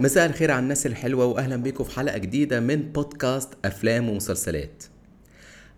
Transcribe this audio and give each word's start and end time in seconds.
مساء 0.00 0.26
الخير 0.26 0.50
على 0.50 0.62
الناس 0.62 0.86
الحلوة 0.86 1.24
وأهلا 1.24 1.56
بيكم 1.56 1.84
في 1.84 1.90
حلقة 1.90 2.18
جديدة 2.18 2.60
من 2.60 2.76
بودكاست 2.76 3.48
أفلام 3.64 4.08
ومسلسلات. 4.08 4.84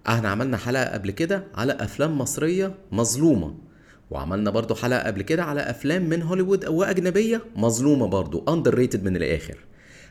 إحنا 0.08 0.29
عملنا 0.29 0.56
حلقة 0.56 0.84
قبل 0.84 1.10
كده 1.10 1.44
على 1.54 1.72
أفلام 1.72 2.18
مصرية 2.18 2.74
مظلومة 2.92 3.54
وعملنا 4.10 4.50
برضو 4.50 4.74
حلقة 4.74 5.06
قبل 5.06 5.22
كده 5.22 5.44
على 5.44 5.60
أفلام 5.60 6.08
من 6.08 6.22
هوليوود 6.22 6.66
وأجنبية 6.66 7.44
مظلومة 7.56 8.06
برضو 8.06 8.44
underrated 8.48 9.04
من 9.04 9.16
الآخر. 9.16 9.58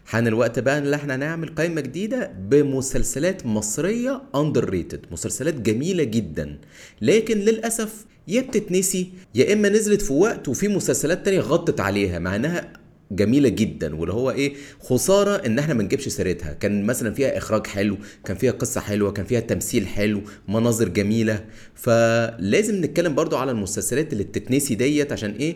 حان 0.06 0.28
الوقت 0.28 0.60
بقى 0.60 0.78
إن 0.78 0.94
إحنا 0.94 1.18
نعمل 1.18 1.56
قائمة 1.56 1.82
جديدة 1.82 2.32
بمسلسلات 2.50 3.46
مصرية 3.46 4.22
underrated 4.36 5.06
مسلسلات 5.12 5.54
جميلة 5.54 6.04
جدا. 6.04 6.60
لكن 7.02 7.38
للأسف 7.38 8.06
يا 8.28 8.42
بتتنسي 8.42 9.12
يا 9.36 9.54
إما 9.54 9.70
نزلت 9.70 10.02
في 10.02 10.14
وقت 10.14 10.48
وفي 10.48 10.68
مسلسلات 10.68 11.26
تانية 11.26 11.40
غطت 11.40 11.80
عليها 11.80 12.20
مع 12.20 12.36
إنها 12.36 12.74
جميلة 13.12 13.50
جدا 13.50 13.96
واللي 13.96 14.14
هو 14.14 14.32
إيه 14.32 14.54
خسارة 14.80 15.46
إن 15.46 15.60
إحنا 15.60 15.74
ما 15.74 15.84
نجيبش 15.84 16.08
سيرتها. 16.08 16.54
كان 16.54 16.86
مثلا 16.86 17.14
فيها 17.14 17.38
إخراج 17.38 17.68
حلو 17.68 17.98
كان 18.26 18.38
فيها 18.38 18.52
قصة 18.52 18.82
حلوة 18.82 19.12
كان 19.12 19.26
فيها 19.26 19.40
تمثيل 19.40 19.88
حلو 19.88 20.22
مناظر 20.48 20.88
جميلة. 20.90 21.46
فلازم 21.76 22.76
نتكلم 22.86 23.16
برضو 23.16 23.38
على 23.38 23.52
المسلسلات 23.52 24.14
اللي 24.14 24.24
بتتنسي 24.24 24.76
ديت 24.76 25.12
عشان 25.12 25.32
إيه 25.32 25.56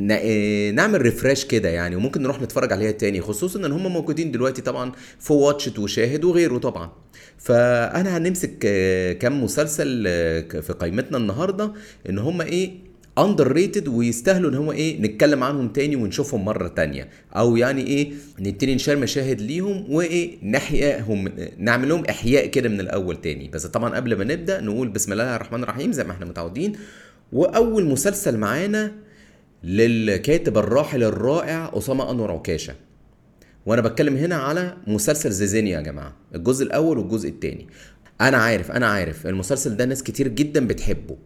إيه، 0.00 0.70
نعمل 0.70 1.02
ريفرش 1.02 1.44
كده 1.44 1.68
يعني 1.68 1.96
وممكن 1.96 2.22
نروح 2.22 2.42
نتفرج 2.42 2.72
عليها 2.72 2.90
تاني. 2.90 3.20
خصوصا 3.20 3.66
إن 3.66 3.72
هم 3.72 3.92
موجودين 3.92 4.30
دلوقتي 4.32 4.62
طبعا 4.62 4.92
في 5.20 5.32
واتشت 5.32 5.78
وشاهد 5.78 6.24
وغيره 6.24 6.58
طبعا. 6.58 6.92
فأنا 7.38 8.16
هنمسك 8.16 8.56
آه، 8.64 9.12
كام 9.12 9.44
مسلسل 9.44 10.04
آه، 10.06 10.40
في 10.40 10.72
قائمتنا 10.72 11.18
النهارده 11.18 11.72
إن 12.08 12.18
هم 12.18 12.40
إيه 12.40 12.85
underrated 13.18 13.88
ويستاهلوا 13.88 14.50
إن 14.50 14.54
هو 14.54 14.72
إيه 14.72 15.00
نتكلم 15.00 15.44
عنهم 15.44 15.68
تاني 15.68 15.96
ونشوفهم 15.96 16.44
مرة 16.44 16.68
تانية. 16.68 17.08
أو 17.36 17.56
يعني 17.56 17.86
إيه 17.86 18.12
نبتدي 18.38 18.74
ن 18.74 18.78
share 18.78 18.96
مشاهد 18.96 19.40
ليهم 19.40 19.84
وإيه 19.92 20.50
نحياهم 20.50 21.28
نعمل 21.58 21.88
لهم 21.88 22.04
إحياء 22.04 22.46
كده 22.46 22.68
من 22.68 22.80
الأول 22.80 23.20
تاني. 23.20 23.48
بس 23.48 23.66
طبعا 23.66 23.96
قبل 23.96 24.18
ما 24.18 24.24
نبدأ 24.24 24.60
نقول 24.60 24.88
بسم 24.88 25.12
الله 25.12 25.36
الرحمن 25.36 25.62
الرحيم 25.62 25.92
زي 25.92 26.04
ما 26.04 26.12
إحنا 26.12 26.26
متعودين. 26.26 26.72
وأول 27.32 27.84
مسلسل 27.84 28.38
معانا 28.38 28.92
للكاتب 29.64 30.58
الراحل 30.58 31.02
الرائع 31.02 31.70
أسامة 31.74 32.10
أنور 32.10 32.32
عكاشة. 32.32 32.74
وأنا 33.66 33.82
بتكلم 33.82 34.16
هنا 34.16 34.34
على 34.34 34.76
مسلسل 34.86 35.30
زيزينيا 35.30 35.76
يا 35.76 35.80
جماعة 35.80 36.16
الجزء 36.34 36.64
الأول 36.64 36.98
والجزء 36.98 37.28
الثاني 37.28 37.66
أنا 38.20 38.36
عارف 38.36 38.70
أنا 38.70 38.86
عارف 38.86 39.26
المسلسل 39.26 39.76
ده 39.76 39.84
ناس 39.84 40.02
كتير 40.02 40.28
جدا 40.28 40.66
بتحبه. 40.66 41.16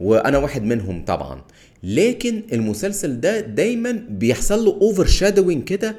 وأنا 0.00 0.38
واحد 0.38 0.62
منهم 0.64 1.04
طبعا. 1.04 1.42
لكن 1.82 2.42
المسلسل 2.52 3.20
ده 3.20 3.40
دايما 3.40 3.92
بيحصل 4.10 4.64
له 4.64 4.72
overshadowing 4.72 5.64
كده 5.64 5.96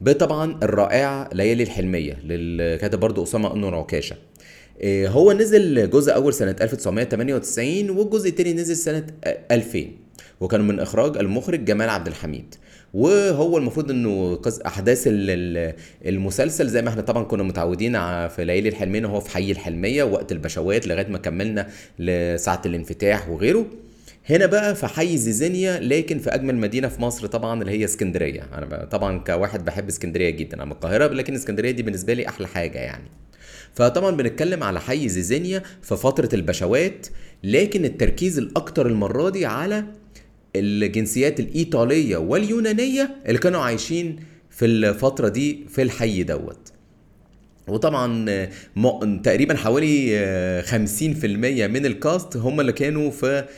بطبعا 0.00 0.58
الرائعة 0.62 1.28
ليالي 1.32 1.62
الحلمية 1.62 2.14
للكاتب 2.24 3.00
برضو 3.00 3.22
أسامة 3.22 3.54
أنور 3.54 3.74
عكاشة. 3.74 4.16
إيه، 4.80 5.08
هو 5.08 5.32
نزل 5.32 5.90
جزء 5.90 6.14
أول 6.14 6.34
سنة 6.34 6.56
1998 6.60 7.90
والجزء 7.90 8.28
الثاني 8.28 8.52
نزل 8.52 8.76
سنة 8.76 9.06
2000 9.50 9.86
وكان 10.40 10.60
من 10.68 10.80
إخراج 10.80 11.16
المخرج 11.16 11.64
جمال 11.64 11.88
عبد 11.88 12.06
الحميد. 12.06 12.54
وهو 12.94 13.58
المفروض 13.58 13.90
إنه 13.90 14.40
أحداث 14.66 15.06
ال- 15.06 15.30
ال- 15.30 15.74
المسلسل 16.06 16.68
زي 16.68 16.82
ما 16.82 16.88
إحنا 16.88 17.02
طبعا 17.02 17.24
كنا 17.24 17.42
متعودين 17.42 17.92
في 18.28 18.44
ليالي 18.44 18.68
الحلميه 18.68 19.06
هو 19.06 19.20
في 19.20 19.30
حي 19.30 19.50
الحلمية 19.52 20.02
وقت 20.02 20.32
البشوات 20.32 20.86
لغاية 20.86 21.06
ما 21.08 21.18
كملنا 21.18 21.68
لساعة 21.98 22.62
الانفتاح 22.66 23.28
وغيره. 23.28 23.66
هنا 24.30 24.46
بقى 24.46 24.74
في 24.74 24.86
حي 24.86 25.16
زيزينيا 25.16 25.80
لكن 25.80 26.18
في 26.18 26.30
أجمل 26.34 26.56
مدينة 26.56 26.88
في 26.88 27.02
مصر 27.02 27.26
طبعا 27.26 27.60
اللي 27.62 27.72
هي 27.72 27.84
اسكندرية. 27.84 28.42
أنا 28.54 28.84
طبعا 28.84 29.18
كواحد 29.18 29.64
بحب 29.64 29.88
اسكندرية 29.88 30.30
جدا 30.30 30.56
أنا 30.56 30.64
من 30.64 30.72
القاهرة 30.72 31.06
لكن 31.06 31.34
اسكندرية 31.34 31.70
دي 31.70 31.82
بالنسبة 31.82 32.14
لي 32.14 32.28
أحلى 32.28 32.46
حاجة 32.48 32.78
يعني. 32.78 33.04
فطبعا 33.74 34.10
بنتكلم 34.10 34.62
على 34.62 34.80
حي 34.80 35.08
زيزينيا 35.08 35.62
في 35.82 35.96
فترة 35.96 36.28
البشوات 36.32 37.06
لكن 37.44 37.84
التركيز 37.84 38.38
الأكتر 38.38 38.86
المرة 38.86 39.28
دي 39.30 39.46
على 39.46 39.84
الجنسيات 40.56 41.40
الإيطالية 41.40 42.16
واليونانية 42.16 43.16
اللي 43.26 43.38
كانوا 43.38 43.60
عايشين 43.60 44.16
في 44.50 44.64
الفترة 44.66 45.28
دي 45.28 45.66
في 45.68 45.82
الحي 45.82 46.22
دوت. 46.22 46.72
وطبعا 47.68 48.26
آه، 48.28 48.48
تقريبا 49.24 49.56
حوالي 49.56 50.18
آه، 50.18 50.60
50% 50.62 51.66
من 51.66 51.86
الكاست 51.86 52.36
هم 52.36 52.60
اللي 52.60 52.72
كانوا 52.72 53.10
في 53.10 53.26
آه، 53.26 53.48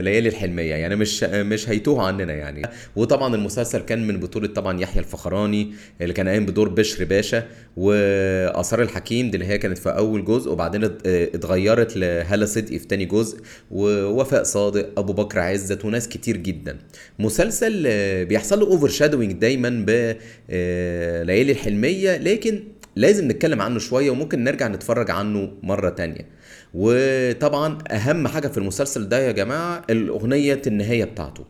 ليالي 0.00 0.28
الحلمية. 0.28 0.74
يعني 0.74 0.96
مش 0.96 1.22
مش 1.24 1.68
هيتوه 1.68 2.02
عننا 2.06 2.32
يعني. 2.34 2.62
وطبعا 2.96 3.34
المسلسل 3.34 3.78
كان 3.78 4.06
من 4.06 4.20
بطولة 4.20 4.46
طبعا 4.48 4.80
يحيى 4.80 4.98
الفخراني 4.98 5.72
اللي 6.00 6.12
كان 6.12 6.28
قايم 6.28 6.46
بدور 6.46 6.68
بشر 6.68 7.04
باشا 7.04 7.46
وآثار 7.76 8.82
الحكيم 8.82 9.30
دي 9.30 9.36
اللي 9.36 9.46
هي 9.46 9.58
كانت 9.58 9.78
في 9.78 9.88
أول 9.88 10.24
جزء 10.24 10.52
وبعدين 10.52 10.84
آه، 10.84 10.90
اتغيرت 11.06 11.96
لهالة 11.96 12.46
صدقي 12.46 12.78
في 12.78 12.86
تاني 12.86 13.04
جزء. 13.04 13.40
ووفاء 13.70 14.42
صادق 14.42 14.98
أبو 14.98 15.12
بكر 15.12 15.38
عزت 15.38 15.84
وناس 15.84 16.08
كتير 16.08 16.36
جدا. 16.36 16.78
مسلسل 17.18 17.84
آه، 17.86 18.24
بيحصل 18.24 18.60
له 18.60 18.66
overshadowing 18.66 19.32
دايما 19.32 19.68
بليالي 19.68 21.52
الحلمية. 21.52 22.16
لكن 22.16 22.62
لازم 22.96 23.28
نتكلم 23.30 23.62
عنه 23.62 23.78
شوية 23.78 24.10
وممكن 24.10 24.44
نرجع 24.44 24.68
نتفرج 24.68 25.10
عنه 25.10 25.52
مرة 25.62 25.90
تانية. 25.90 26.39
وطبعا 26.74 27.78
أهم 27.90 28.28
حاجة 28.28 28.48
في 28.48 28.58
المسلسل 28.58 29.08
ده 29.08 29.18
يا 29.18 29.32
جماعة 29.32 29.82
الأغنية 29.90 30.62
النهاية 30.66 31.04
بتاعته 31.04 31.44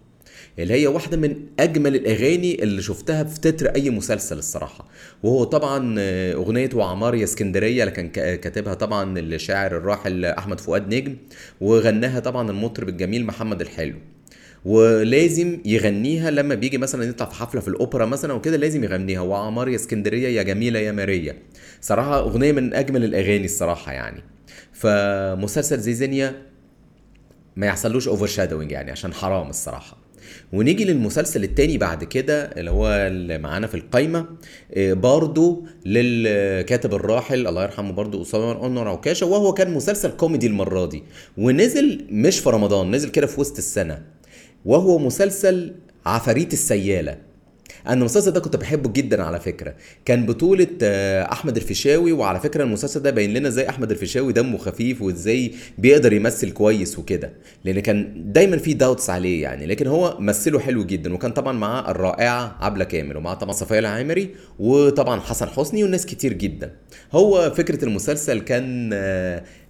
اللي 0.58 0.74
هي 0.74 0.86
واحدة 0.86 1.16
من 1.16 1.36
أجمل 1.60 1.94
الأغاني 1.96 2.62
اللي 2.62 2.82
شفتها 2.82 3.24
في 3.24 3.40
تتر 3.40 3.66
أي 3.74 3.90
مسلسل 3.90 4.38
الصراحة. 4.38 4.88
وهو 5.22 5.44
طبعا 5.44 5.94
أغنية 6.34 6.70
وعمار 6.74 7.14
يا 7.14 7.24
اسكندرية 7.24 7.82
اللي 7.82 7.94
كان 7.94 8.08
كاتبها 8.36 8.74
طبعا 8.74 9.18
الشاعر 9.18 9.76
الراحل 9.76 10.24
أحمد 10.24 10.60
فؤاد 10.60 10.94
نجم 10.94 11.16
وغناها 11.60 12.20
طبعا 12.20 12.50
المطرب 12.50 12.88
الجميل 12.88 13.26
محمد 13.26 13.60
الحلو. 13.60 13.94
ولازم 14.64 15.58
يغنيها 15.64 16.30
لما 16.30 16.54
بيجي 16.54 16.78
مثلا 16.78 17.04
يطلع 17.04 17.26
في 17.26 17.34
حفلة 17.34 17.60
في 17.60 17.68
الأوبرا 17.68 18.06
مثلا 18.06 18.32
وكده 18.32 18.56
لازم 18.56 18.84
يغنيها. 18.84 19.20
وعمار 19.20 19.68
يا 19.68 19.76
اسكندرية 19.76 20.28
يا 20.28 20.42
جميلة 20.42 20.78
يا 20.78 20.92
ماريا. 20.92 21.36
صراحة 21.80 22.18
أغنية 22.20 22.52
من 22.52 22.74
أجمل 22.74 23.04
الأغاني 23.04 23.44
الصراحة 23.44 23.92
يعني. 23.92 24.22
فمسلسل 24.72 25.78
زيزينيا 25.78 26.42
ما 27.56 27.66
يحصلوش 27.66 28.08
overshadowing 28.08 28.72
يعني 28.72 28.90
عشان 28.90 29.14
حرام 29.14 29.48
الصراحة. 29.50 29.96
ونيجي 30.52 30.84
للمسلسل 30.84 31.44
التاني 31.44 31.78
بعد 31.78 32.04
كده 32.04 32.44
اللي 32.44 32.70
هو 32.70 32.88
اللي 32.88 33.38
معانا 33.38 33.66
في 33.66 33.74
القايمة. 33.74 34.26
إيه، 34.72 34.92
برضو 34.94 35.64
للكاتب 35.86 36.94
الراحل 36.94 37.46
الله 37.46 37.62
يرحمه 37.62 37.92
برضو 37.92 38.22
أسامة 38.22 38.66
أنور 38.66 38.88
عكاشة 38.88 39.26
وهو 39.26 39.52
كان 39.52 39.74
مسلسل 39.74 40.10
كوميدي 40.10 40.46
المرة 40.46 40.86
دي. 40.86 41.02
ونزل 41.38 42.06
مش 42.10 42.38
في 42.38 42.50
رمضان 42.50 42.90
نزل 42.90 43.08
كده 43.08 43.26
في 43.26 43.40
وسط 43.40 43.58
السنة. 43.58 44.02
وهو 44.64 44.98
مسلسل 44.98 45.72
عفاريت 46.06 46.52
السيالة. 46.52 47.16
أنا 47.86 47.94
المسلسل 47.94 48.30
ده 48.30 48.40
كنت 48.40 48.56
بحبه 48.56 48.92
جدا 48.92 49.22
على 49.22 49.40
فكرة. 49.40 49.74
كان 50.04 50.26
بطولة 50.26 50.66
آه، 50.82 51.32
أحمد 51.32 51.56
الفيشاوي 51.56 52.12
وعلى 52.12 52.40
فكرة 52.40 52.64
المسلسل 52.64 53.00
ده 53.00 53.10
باين 53.10 53.34
لنا 53.34 53.48
إزاي 53.48 53.68
أحمد 53.68 53.90
الفيشاوي 53.90 54.32
دمه 54.32 54.58
خفيف 54.58 55.02
وإزاي 55.02 55.52
بيقدر 55.78 56.12
يمثل 56.12 56.50
كويس 56.50 56.98
وكده. 56.98 57.32
لأن 57.64 57.80
كان 57.80 58.22
دايما 58.32 58.56
في 58.56 58.72
داوتس 58.74 59.10
عليه 59.10 59.42
يعني. 59.42 59.66
لكن 59.66 59.86
هو 59.86 60.16
مثله 60.18 60.58
حلو 60.58 60.84
جدا. 60.84 61.14
وكان 61.14 61.30
طبعا 61.32 61.52
معاه 61.52 61.90
الرائعة 61.90 62.56
عبلة 62.60 62.84
كامل 62.84 63.16
ومعاه 63.16 63.34
طبعا 63.34 63.52
صفيه 63.52 63.78
العامري 63.78 64.28
وطبعا 64.58 65.20
حسن 65.20 65.46
حسني 65.48 65.84
وناس 65.84 66.06
كتير 66.06 66.32
جدا. 66.32 66.72
هو 67.12 67.52
فكرة 67.56 67.84
المسلسل 67.84 68.40
كان 68.40 68.90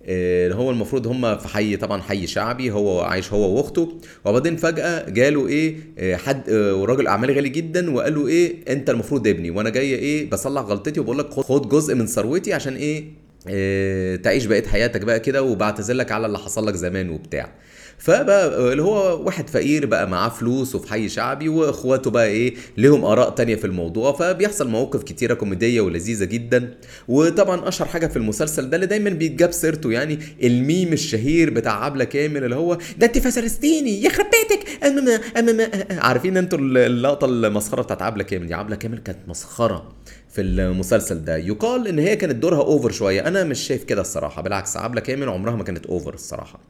آه، 0.07 0.51
آه، 0.51 0.55
هو 0.55 0.71
المفروض 0.71 1.07
هم 1.07 1.39
في 1.39 1.49
حي 1.49 1.77
طبعا 1.77 2.03
حي 2.03 2.27
شعبي 2.27 2.71
هو 2.71 3.01
عايش 3.01 3.33
هو 3.33 3.57
وأخته. 3.57 3.99
وبعدين 4.25 4.57
فجأة 4.57 5.11
جاله 5.11 5.49
إيه 5.49 5.77
آه، 5.99 6.17
حد 6.17 6.51
آه، 6.51 6.75
وراجل 6.75 7.07
أعمال 7.07 7.31
غالي 7.35 7.49
جدا 7.49 7.91
وقال 7.95 8.15
له 8.15 8.27
إيه 8.29 8.57
أنت 8.69 8.91
المفروض 8.91 9.27
ابني 9.29 9.51
وأنا 9.51 9.71
جاي 9.71 9.95
إيه 9.95 10.31
بصلح 10.31 10.63
غلطتي 10.63 11.01
وبقول 11.01 11.19
لك 11.19 11.31
خد- 11.31 11.69
جزء 11.69 11.95
من 11.95 12.07
ثروتي 12.07 12.53
عشان 12.53 12.75
إيه 12.77 13.05
آه، 13.49 14.17
تعيش 14.17 14.45
بقية 14.47 14.63
حياتك 14.67 15.01
بقى 15.01 15.21
كده 15.21 15.43
وبعتذر 15.43 15.95
لك 15.95 16.13
على 16.13 16.27
اللي 16.27 16.39
حصل 16.39 16.67
لك 16.67 16.75
زمان 16.75 17.11
وبتاع. 17.11 17.53
فبقى 18.01 18.73
اللي 18.73 18.83
هو 18.83 19.25
واحد 19.27 19.49
فقير 19.51 19.87
بقى 19.87 20.09
معاه 20.11 20.29
فلوس 20.29 20.75
وفي 20.75 20.89
حي 20.91 21.09
شعبي 21.09 21.49
واخواته 21.49 22.11
بقى 22.11 22.27
إيه 22.27 22.55
لهم 22.77 23.05
آراء 23.05 23.31
تانية 23.31 23.57
في 23.57 23.65
الموضوع. 23.67 24.13
فبيحصل 24.13 24.69
مواقف 24.69 25.03
كتيرة 25.03 25.35
كوميدية 25.35 25.81
ولذيذة 25.81 26.25
جدا. 26.25 26.75
وطبعا 27.09 27.69
أشهر 27.69 27.89
حاجة 27.89 28.07
في 28.07 28.17
المسلسل 28.17 28.71
ده 28.71 28.77
اللي 28.77 28.87
دايما 28.87 29.11
بيتجاب 29.11 29.53
سيرته 29.53 29.93
يعني 29.93 30.19
الميم 30.43 30.93
الشهير 30.93 31.51
بتاع 31.51 31.85
عبلة 31.85 32.05
كامل 32.05 32.45
اللي 32.45 32.55
هو 32.57 32.79
ده 32.99 33.07
أنت 33.07 33.19
فرستيني 33.19 34.05
يخرب 34.05 34.27
بيتك! 34.27 34.85
أمم 34.85 35.09
أمم 35.37 35.61
عارفين 35.91 36.37
أنتوا 36.37 36.59
اللقطة 36.59 37.25
المسخرة 37.25 37.83
بتاعت 37.83 38.03
عبلة 38.03 38.25
كامل 38.25 38.47
دي؟ 38.47 38.55
عبلة 38.55 38.77
كامل 38.77 38.99
كانت 38.99 39.19
مسخرة. 39.29 39.93
في 40.31 40.41
المسلسل 40.41 41.25
ده. 41.25 41.37
يقال 41.37 41.89
إن 41.89 41.99
هي 41.99 42.17
كانت 42.17 42.37
دورها 42.37 42.59
over 42.59 42.91
شوية. 42.91 43.29
أنا 43.29 43.45
مش 43.45 43.61
شايف 43.61 43.85
كده 43.85 44.01
الصراحة. 44.01 44.43
بالعكس 44.43 44.77
عبلة 44.77 45.01
كامل 45.01 45.29
عمرها 45.29 45.57
ما 45.57 45.65
كانت 45.65 45.87
over 45.87 46.15
الصراحة. 46.15 46.61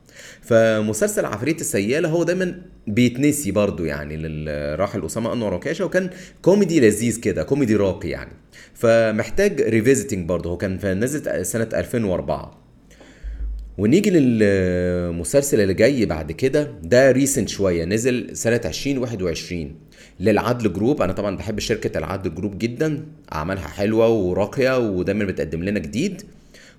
فمسلسل 0.43 1.25
عفريت 1.25 1.61
السيالة 1.61 2.09
هو 2.09 2.23
دايما 2.23 2.63
بيتنسي 2.87 3.51
برضو 3.51 3.85
يعني 3.85 4.17
للراحل 4.17 5.07
أسامة 5.07 5.33
أنور 5.33 5.55
عكاشة 5.55 5.85
وكان 5.85 6.11
كوميدي 6.43 6.81
لذيذ 6.81 7.21
كده 7.21 7.43
كوميدي 7.43 7.77
راقي 7.77 8.09
يعني. 8.09 8.33
فمحتاج 8.75 9.61
revisiting 9.61 10.29
برضو. 10.29 10.51
هو 10.51 10.57
كان 10.57 11.01
نزل 11.05 11.47
سنة 11.47 11.69
2004 11.75 12.70
ونيجي 13.81 14.11
للمسلسل 14.11 15.61
اللي 15.61 15.75
جاي 15.75 16.07
بعد 16.07 16.33
كده 16.33 16.71
ده 16.83 17.11
recent 17.13 17.49
شوية 17.49 17.85
نزل 17.85 18.37
سنة 18.37 18.61
2021 18.65 19.75
للعدل 20.21 20.73
Group 20.73 21.03
أنا 21.03 21.13
طبعا 21.13 21.37
بحب 21.37 21.59
شركة 21.59 21.99
العدل 21.99 22.35
Group 22.35 22.59
جدا 22.59 23.03
أعمالها 23.33 23.69
حلوة 23.69 24.09
وراقية 24.09 24.79
ودايما 24.79 25.25
بتقدم 25.25 25.65
لنا 25.65 25.79
جديد. 25.81 26.23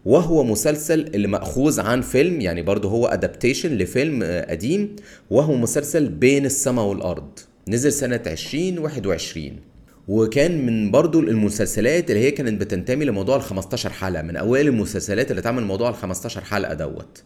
وهو 0.06 0.44
مسلسل 0.44 1.00
اللي 1.16 1.28
مأخوذ 1.28 1.80
عن 1.80 2.02
فيلم 2.02 2.42
يعني 2.42 2.62
برضه 2.62 2.90
هو 2.90 3.08
adaptation 3.08 3.78
لفيلم 3.78 4.24
قديم. 4.50 4.96
وهو 5.30 5.56
مسلسل 5.56 6.10
بين 6.10 6.46
السماء 6.46 6.86
والأرض 6.86 7.40
نزل 7.68 7.92
سنة 7.94 8.22
2021 8.28 9.52
وكان 10.12 10.66
من 10.66 10.92
برضو 10.92 11.20
المسلسلات 11.20 12.12
اللي 12.12 12.22
هي 12.22 12.32
كانت 12.32 12.62
بتنتمي 12.62 13.06
لموضوع 13.06 13.36
ال 13.36 13.42
15 13.42 13.90
حلقة 13.90 14.22
من 14.22 14.38
اوائل 14.38 14.68
المسلسلات 14.68 15.32
اللي 15.32 15.42
تعمل 15.42 15.64
موضوع 15.64 15.90
ال 15.90 15.96
15 15.96 16.42
حلقة 16.42 16.74
دوت. 16.74 17.24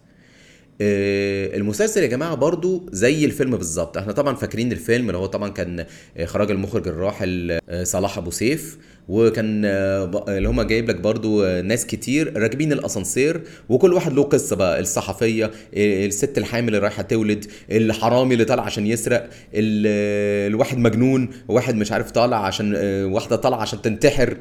المسلسل 0.81 2.01
يا 2.01 2.07
جماعة 2.07 2.35
برضو 2.35 2.89
زي 2.91 3.25
الفيلم 3.25 3.57
بالظبط. 3.57 3.97
إحنا 3.97 4.11
طبعا 4.13 4.35
فاكرين 4.35 4.71
الفيلم 4.71 5.07
اللي 5.07 5.17
هو 5.17 5.25
طبعا 5.25 5.49
كان 5.49 5.85
اخراج 6.17 6.51
المخرج 6.51 6.87
الراحل 6.87 7.59
صلاح 7.83 8.17
أبو 8.17 8.31
سيف 8.31 8.77
وكان 9.07 9.65
اللي 9.65 10.49
هما 10.49 10.63
جايب 10.63 10.89
لك 10.89 10.95
برضو 10.95 11.61
ناس 11.61 11.85
كتير 11.85 12.37
راكبين 12.37 12.71
الأسانسير 12.71 13.41
وكل 13.69 13.93
واحد 13.93 14.13
له 14.13 14.23
قصة 14.23 14.55
بقى. 14.55 14.79
الصحفية 14.79 15.51
الست 15.73 16.37
الحامل 16.37 16.67
اللي 16.67 16.79
رايحة 16.79 17.03
تولد 17.03 17.45
الحرامي 17.71 18.33
اللي 18.33 18.45
طالع 18.45 18.63
عشان 18.63 18.87
يسرق 18.87 19.29
الواحد 19.53 20.77
مجنون 20.77 21.29
واحد 21.47 21.75
مش 21.75 21.91
عارف 21.91 22.11
طالع 22.11 22.45
عشان 22.45 22.75
واحدة 23.05 23.35
طالعة 23.35 23.61
عشان 23.61 23.81
تنتحر. 23.81 24.37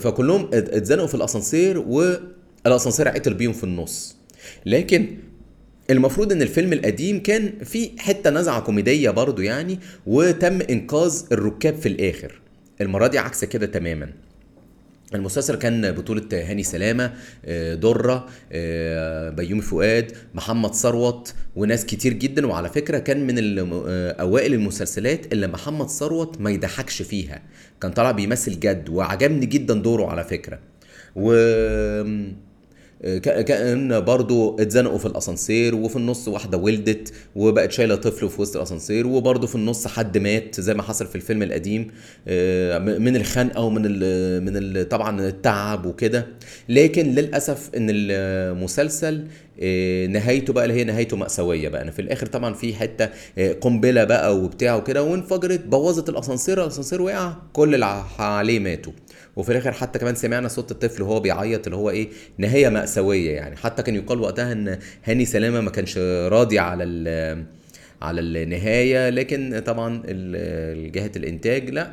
فكلهم 0.00 0.50
اتزنقوا 0.52 1.06
في 1.06 1.14
الأسانسير 1.14 1.78
والأسانسير 1.78 3.08
عطل 3.08 3.34
بيهم 3.34 3.52
في 3.52 3.64
النص. 3.64 4.16
لكن 4.66 5.06
المفروض 5.90 6.32
إن 6.32 6.42
الفيلم 6.42 6.72
القديم 6.72 7.22
كان 7.22 7.52
في 7.64 7.90
حتة 7.98 8.30
نزعة 8.30 8.60
كوميدية 8.60 9.10
برضو 9.10 9.42
يعني 9.42 9.78
وتم 10.06 10.60
إنقاذ 10.70 11.22
الركاب 11.32 11.74
في 11.74 11.88
الآخر. 11.88 12.40
المرة 12.80 13.06
دي 13.06 13.18
عكس 13.18 13.44
كده 13.44 13.66
تماما. 13.66 14.10
المسلسل 15.14 15.54
كان 15.54 15.92
بطولة 15.92 16.22
هاني 16.32 16.62
سلامة 16.62 17.12
درة 17.74 18.26
بيومي 19.30 19.62
فؤاد 19.62 20.12
محمد 20.34 20.74
ثروت 20.74 21.34
وناس 21.56 21.86
كتير 21.86 22.12
جدا. 22.12 22.46
وعلى 22.46 22.68
فكرة 22.68 22.98
كان 22.98 23.26
من 23.26 23.34
أوائل 24.20 24.54
المسلسلات 24.54 25.32
اللي 25.32 25.46
محمد 25.46 25.88
ثروت 25.88 26.40
ما 26.40 26.50
يضحكش 26.50 27.02
فيها. 27.02 27.42
كان 27.80 27.90
طالع 27.90 28.10
بيمثل 28.10 28.60
جد 28.60 28.88
وعجبني 28.88 29.46
جدا 29.46 29.74
دوره 29.74 30.06
على 30.06 30.24
فكرة. 30.24 30.58
و 31.16 31.32
كأن 33.22 34.00
برضو 34.00 34.56
اتزنقوا 34.60 34.98
في 34.98 35.06
الأسانسير 35.06 35.74
وفي 35.74 35.96
النص 35.96 36.28
واحدة 36.28 36.58
ولدت 36.58 37.12
وبقت 37.36 37.72
شايلة 37.72 37.94
طفل 37.94 38.28
في 38.28 38.42
وسط 38.42 38.56
الأسانسير 38.56 39.06
وبرضو 39.06 39.46
في 39.46 39.54
النص 39.54 39.86
حد 39.86 40.18
مات 40.18 40.60
زي 40.60 40.74
ما 40.74 40.82
حصل 40.82 41.06
في 41.06 41.14
الفيلم 41.16 41.42
القديم 41.42 41.82
من 43.02 43.16
الخنقة 43.16 43.60
ومن 43.62 43.82
ال 43.86 44.44
من 44.44 44.56
ال 44.56 44.88
طبعا 44.88 45.20
التعب 45.28 45.86
وكده. 45.86 46.26
لكن 46.68 47.06
للأسف 47.14 47.70
إن 47.76 47.86
المسلسل 47.90 49.24
نهايته 50.12 50.52
بقى 50.52 50.64
اللي 50.64 50.74
هي 50.80 50.84
نهايته 50.84 51.16
مأساوية 51.16 51.68
بقى. 51.68 51.82
أنا 51.82 51.90
في 51.90 52.02
الآخر 52.02 52.26
طبعا 52.26 52.54
في 52.54 52.74
حتة 52.74 53.08
قنبلة 53.60 54.04
بقى 54.04 54.36
وبتاع 54.36 54.76
وكده 54.76 55.02
وانفجرت 55.02 55.64
بوظت 55.66 56.08
الأسانسير 56.08 56.62
الأسانسير 56.62 57.02
وقع 57.02 57.32
كل 57.52 57.74
اللي 57.74 58.02
عليه 58.18 58.58
ماتوا. 58.58 58.92
وفي 59.38 59.52
الآخر 59.52 59.72
حتى 59.72 59.98
كمان 59.98 60.14
سمعنا 60.14 60.48
صوت 60.48 60.70
الطفل 60.70 61.02
وهو 61.02 61.20
بيعيط 61.20 61.66
اللي 61.66 61.76
هو 61.76 61.90
إيه 61.90 62.08
نهاية 62.38 62.68
مأساوية 62.68 63.30
يعني. 63.30 63.56
حتى 63.56 63.82
كان 63.82 63.94
يقال 63.94 64.20
وقتها 64.20 64.52
إن 64.52 64.78
هاني 65.04 65.24
سلامة 65.24 65.60
ما 65.60 65.70
كانش 65.70 65.98
راضي 66.28 66.58
على 66.58 66.84
على 68.02 68.20
النهاية 68.20 69.08
لكن 69.10 69.62
طبعا 69.66 70.02
جهة 70.90 71.10
الإنتاج 71.16 71.70
لا. 71.70 71.90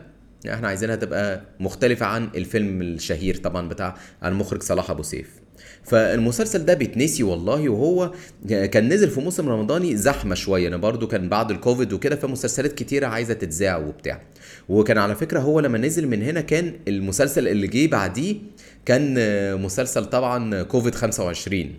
إحنا 0.54 0.68
عايزينها 0.68 0.96
تبقى 0.96 1.42
مختلفة 1.60 2.06
عن 2.06 2.30
الفيلم 2.36 2.82
الشهير 2.82 3.36
طبعا 3.38 3.70
بتاع 3.70 3.96
المخرج 4.26 4.64
صلاح 4.64 4.90
أبو 4.92 5.04
سيف. 5.04 5.30
فالمسلسل 5.84 6.66
ده 6.66 6.74
بيتنسي 6.74 7.24
والله 7.24 7.70
وهو 7.70 8.12
كان 8.50 8.90
نزل 8.94 9.10
في 9.10 9.22
موسم 9.22 9.50
رمضاني 9.50 9.98
زحمة 9.98 10.36
شوية. 10.36 10.68
أنا 10.68 10.78
برضو 10.78 11.08
كان 11.08 11.30
بعد 11.30 11.52
الكوفيد 11.52 11.94
وكده 11.94 12.16
فمسلسلات 12.16 12.74
كتيرة 12.74 13.08
عايزة 13.08 13.34
تتذاع 13.34 13.78
وبتاع. 13.78 14.22
وكان 14.70 14.98
على 14.98 15.16
فكرة 15.16 15.40
هو 15.40 15.60
لما 15.60 15.78
نزل 15.78 16.08
من 16.08 16.24
هنا 16.24 16.42
كان 16.42 16.74
المسلسل 16.88 17.48
اللي 17.48 17.68
جه 17.68 17.88
بعديه 17.88 18.36
كان 18.86 19.16
مسلسل 19.62 20.06
طبعا 20.06 20.64
كوفيد 20.64 20.96
25 20.96 21.74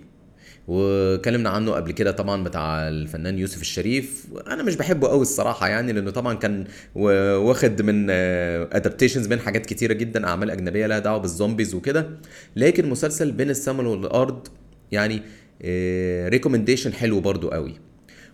وكلمنا 0.69 1.51
عنه 1.51 1.73
قبل 1.73 1.93
كده 1.93 2.11
طبعا 2.11 2.45
بتاع 2.45 2.89
الفنان 2.89 3.39
يوسف 3.39 3.61
الشريف. 3.61 4.27
أنا 4.47 4.63
مش 4.63 4.75
بحبه 4.77 5.09
قوي 5.09 5.23
الصراحة 5.23 5.69
يعني 5.69 5.93
لأنه 5.93 6.11
طبعا 6.11 6.35
كان 6.35 6.65
واخد 6.95 7.83
من 7.83 8.11
adaptations 8.11 9.29
من 9.29 9.41
حاجات 9.41 9.67
كتيرة 9.67 9.93
جدا 9.93 10.27
أعمال 10.27 10.51
أجنبية 10.51 10.87
لها 10.87 10.99
دعوة 10.99 11.19
بال 11.19 11.31
zombies 11.31 11.75
وكده. 11.75 12.11
لكن 12.57 12.89
مسلسل 12.89 13.33
بين 13.33 13.51
السماء 13.51 13.87
والأرض 13.87 14.49
يعني 14.93 15.23
recommendation 16.29 16.93
حلو 16.93 17.21
برضو 17.21 17.49
قوي. 17.49 17.75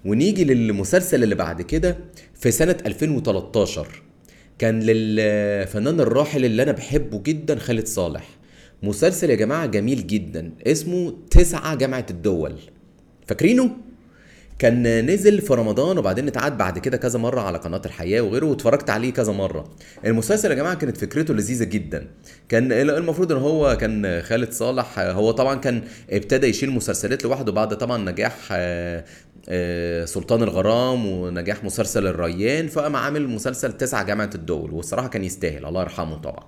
ونيجي 0.05 0.45
للمسلسل 0.45 1.23
اللي 1.23 1.35
بعد 1.35 1.63
كده 1.63 1.99
في 2.35 2.51
سنة 2.51 2.77
2013 2.87 4.03
كان 4.59 4.81
للفنان 4.81 6.01
الراحل 6.01 6.45
اللي 6.45 6.63
أنا 6.63 6.73
بحبه 6.73 7.23
جدا 7.23 7.59
خالد 7.59 7.87
صالح. 7.87 8.29
مسلسل 8.83 9.31
يا 9.31 9.35
جماعة 9.35 9.67
جميل 9.67 10.07
جدا 10.07 10.53
اسمه 10.67 11.15
تسعة 11.31 11.75
جامعة 11.75 12.07
الدول. 12.11 12.55
فاكرينه؟ 13.27 13.71
كان 14.59 15.07
نزل 15.07 15.41
في 15.41 15.55
رمضان 15.55 15.99
وبعدين 15.99 16.29
اتعاد 16.29 16.59
بعد 16.59 16.79
كده 16.79 16.97
كذا 16.97 17.19
مرة 17.19 17.41
على 17.41 17.59
قناة 17.59 17.83
الحياة 17.87 18.21
وغيره 18.21 18.47
واتفرجت 18.47 18.91
عليه 18.91 19.13
كذا 19.13 19.33
مرة. 19.33 19.71
المسلسل 20.07 20.51
يا 20.51 20.55
جماعة 20.55 20.75
كانت 20.75 20.97
فكرته 20.97 21.35
لذيذة 21.35 21.65
جدا. 21.65 22.07
كان 22.49 22.73
المفروض 22.73 23.33
إن 23.33 23.39
هو 23.39 23.77
كان 23.81 24.23
خالد 24.23 24.53
صالح 24.53 24.99
هو 24.99 25.31
طبعا 25.31 25.55
كان 25.55 25.83
ابتدى 26.11 26.47
يشيل 26.47 26.71
مسلسلات 26.71 27.25
لوحده 27.25 27.53
بعد 27.53 27.77
طبعا 27.77 28.11
نجاح 28.11 28.49
سلطان 30.05 30.43
الغرام 30.43 31.07
ونجاح 31.07 31.65
مسلسل 31.65 32.07
الريان 32.07 32.69
فقام 32.69 32.97
عامل 32.97 33.29
مسلسل 33.29 33.73
تسعة 33.73 34.05
جامعة 34.05 34.31
الدول 34.35 34.71
والصراحة 34.71 35.09
كان 35.09 35.25
يستاهل 35.25 35.67
الله 35.67 35.83
يرحمه 35.83 36.17
طبعا. 36.17 36.45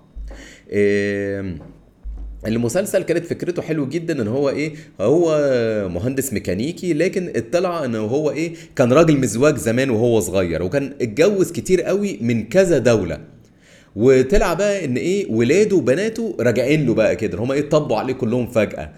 المسلسل 2.46 3.02
كانت 3.02 3.26
فكرته 3.26 3.62
حلو 3.62 3.86
جدا 3.88 4.22
إن 4.22 4.28
هو 4.28 4.48
إيه 4.50 4.74
هو 5.00 5.38
مهندس 5.94 6.32
ميكانيكي 6.32 6.92
لكن 6.92 7.32
اطلع 7.36 7.84
إن 7.84 7.94
هو 7.94 8.30
إيه 8.30 8.54
كان 8.76 8.92
راجل 8.92 9.16
مزواج 9.20 9.56
زمان 9.56 9.90
وهو 9.90 10.20
صغير 10.20 10.62
وكان 10.62 10.92
اتجوز 11.00 11.52
كتير 11.52 11.82
قوي 11.82 12.18
من 12.20 12.44
كذا 12.44 12.78
دولة. 12.78 13.18
وطلع 13.96 14.54
بقى 14.54 14.84
إن 14.84 14.96
إيه 14.96 15.32
ولاده 15.32 15.76
وبناته 15.76 16.36
راجعين 16.40 16.86
له 16.86 16.94
بقى 16.94 17.16
كده 17.16 17.38
هم 17.38 17.52
إيه 17.52 17.68
طبوا 17.68 17.96
عليه 17.96 18.14
كلهم 18.14 18.46
فجأة. 18.46 18.92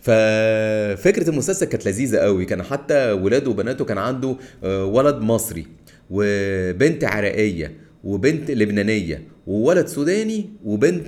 ففكرة 0.00 1.30
المسلسل 1.30 1.66
كانت 1.66 1.88
لذيذة 1.88 2.18
قوي. 2.18 2.44
كان 2.44 2.62
حتى 2.62 3.12
ولاده 3.12 3.50
وبناته 3.50 3.84
كان 3.84 3.98
عنده 3.98 4.36
ولد 4.64 5.16
مصري 5.16 5.66
وبنت 6.10 7.04
عراقية 7.04 7.72
وبنت 8.04 8.50
لبنانية 8.50 9.22
وولد 9.46 9.86
سوداني 9.86 10.46
وبنت 10.64 11.06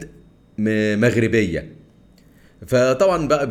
مغربية. 0.99 1.80
فطبعا 2.67 3.29
بقى 3.29 3.47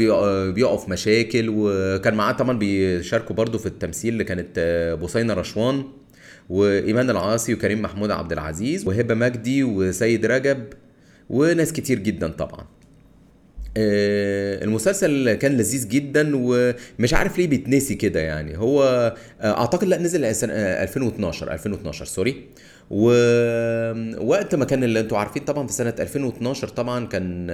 بيقعوا 0.53 0.77
في 0.77 0.91
مشاكل 0.91 1.45
وكان 1.49 2.13
معاه 2.13 2.31
طبعا 2.31 2.57
بيشاركوا 2.57 3.35
برضو 3.35 3.57
في 3.57 3.65
التمثيل 3.65 4.13
اللي 4.13 4.23
كانت 4.23 4.49
بوسينة 4.99 5.33
رشوان 5.33 5.83
وإيمان 6.49 7.09
العاصي 7.09 7.53
وكريم 7.53 7.81
محمود 7.81 8.11
عبد 8.11 8.31
العزيز 8.31 8.87
وهبة 8.87 9.15
مجدي 9.15 9.63
وسيد 9.63 10.25
رجب 10.25 10.63
وناس 11.29 11.73
كتير 11.73 11.99
جدا 11.99 12.27
طبعا. 12.27 12.65
المسلسل 13.77 15.33
كان 15.33 15.51
لذيذ 15.57 15.87
جدا 15.87 16.31
ومش 16.35 17.13
عارف 17.13 17.37
ليه 17.37 17.47
بيتنسي 17.47 17.95
كده 17.95 18.19
يعني. 18.19 18.57
هو 18.57 18.83
أعتقد 19.43 19.87
لا 19.87 19.97
نزل 20.01 20.35
سنه 20.35 20.53
2012 20.53 21.51
2012 21.53 22.05
سوري. 22.05 22.43
ووقت 22.89 24.55
ما 24.55 24.65
كان 24.65 24.83
اللي 24.83 24.99
أنتوا 24.99 25.17
عارفين 25.17 25.43
طبعا 25.43 25.67
في 25.67 25.73
سنة 25.73 25.93
2012 25.99 26.67
طبعا 26.67 27.07
كان 27.07 27.47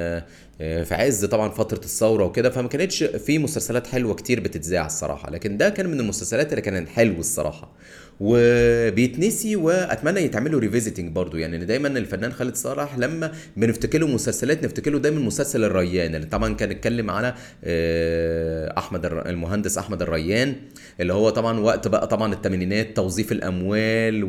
آه، 0.62 0.84
في 0.84 0.96
عز 0.96 1.26
طبعا 1.26 1.50
فترة 1.50 1.78
الثورة 1.78 2.24
وكده 2.24 2.50
فما 2.50 2.68
كانتش 2.68 3.04
في 3.04 3.40
مسلسلات 3.40 3.88
حلوة 3.88 4.14
كتير 4.14 4.40
بتتذاع 4.40 4.86
الصراحة 4.86 5.32
لكن 5.32 5.58
ده 5.58 5.70
كان 5.70 5.90
من 5.90 6.00
المسلسلات 6.00 6.50
اللي 6.52 6.62
كانت 6.62 6.90
حلو 6.90 7.20
الصراحة. 7.20 7.72
وبيتنسي 8.20 9.56
وأتمنى 9.56 10.20
يتعملوا 10.20 10.60
ريفيزيتنج 10.60 11.12
برضو 11.12 11.38
يعني 11.38 11.66
دايما 11.66 11.88
الفنان 11.88 12.32
خالد 12.34 12.56
صالح 12.56 12.98
لما 12.98 13.32
بنفتكر 13.58 14.00
له 14.00 14.08
مسلسلات 14.08 14.64
نفتكر 14.64 14.92
له 14.92 15.00
دايما 15.00 15.20
مسلسل 15.20 15.64
الريان 15.64 16.16
اللي 16.16 16.28
طبعا 16.28 16.54
كان 16.54 16.72
اتكلم 16.72 17.10
على 17.12 17.34
آه، 17.64 18.74
أحمد 18.78 19.06
المهندس 19.06 19.78
أحمد 19.78 20.02
الريان 20.02 20.56
اللي 21.00 21.14
هو 21.14 21.30
طبعا 21.30 21.60
وقت 21.60 21.88
بقى 21.88 22.08
طبعا 22.08 22.34
الثمانينات 22.34 22.96
توظيف 22.96 23.32
الأموال 23.32 24.24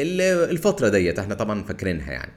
والفترة 0.00 0.88
ديت 0.88 1.18
إحنا 1.18 1.34
طبعا 1.34 1.62
فاكرينها 1.62 2.12
يعني. 2.12 2.32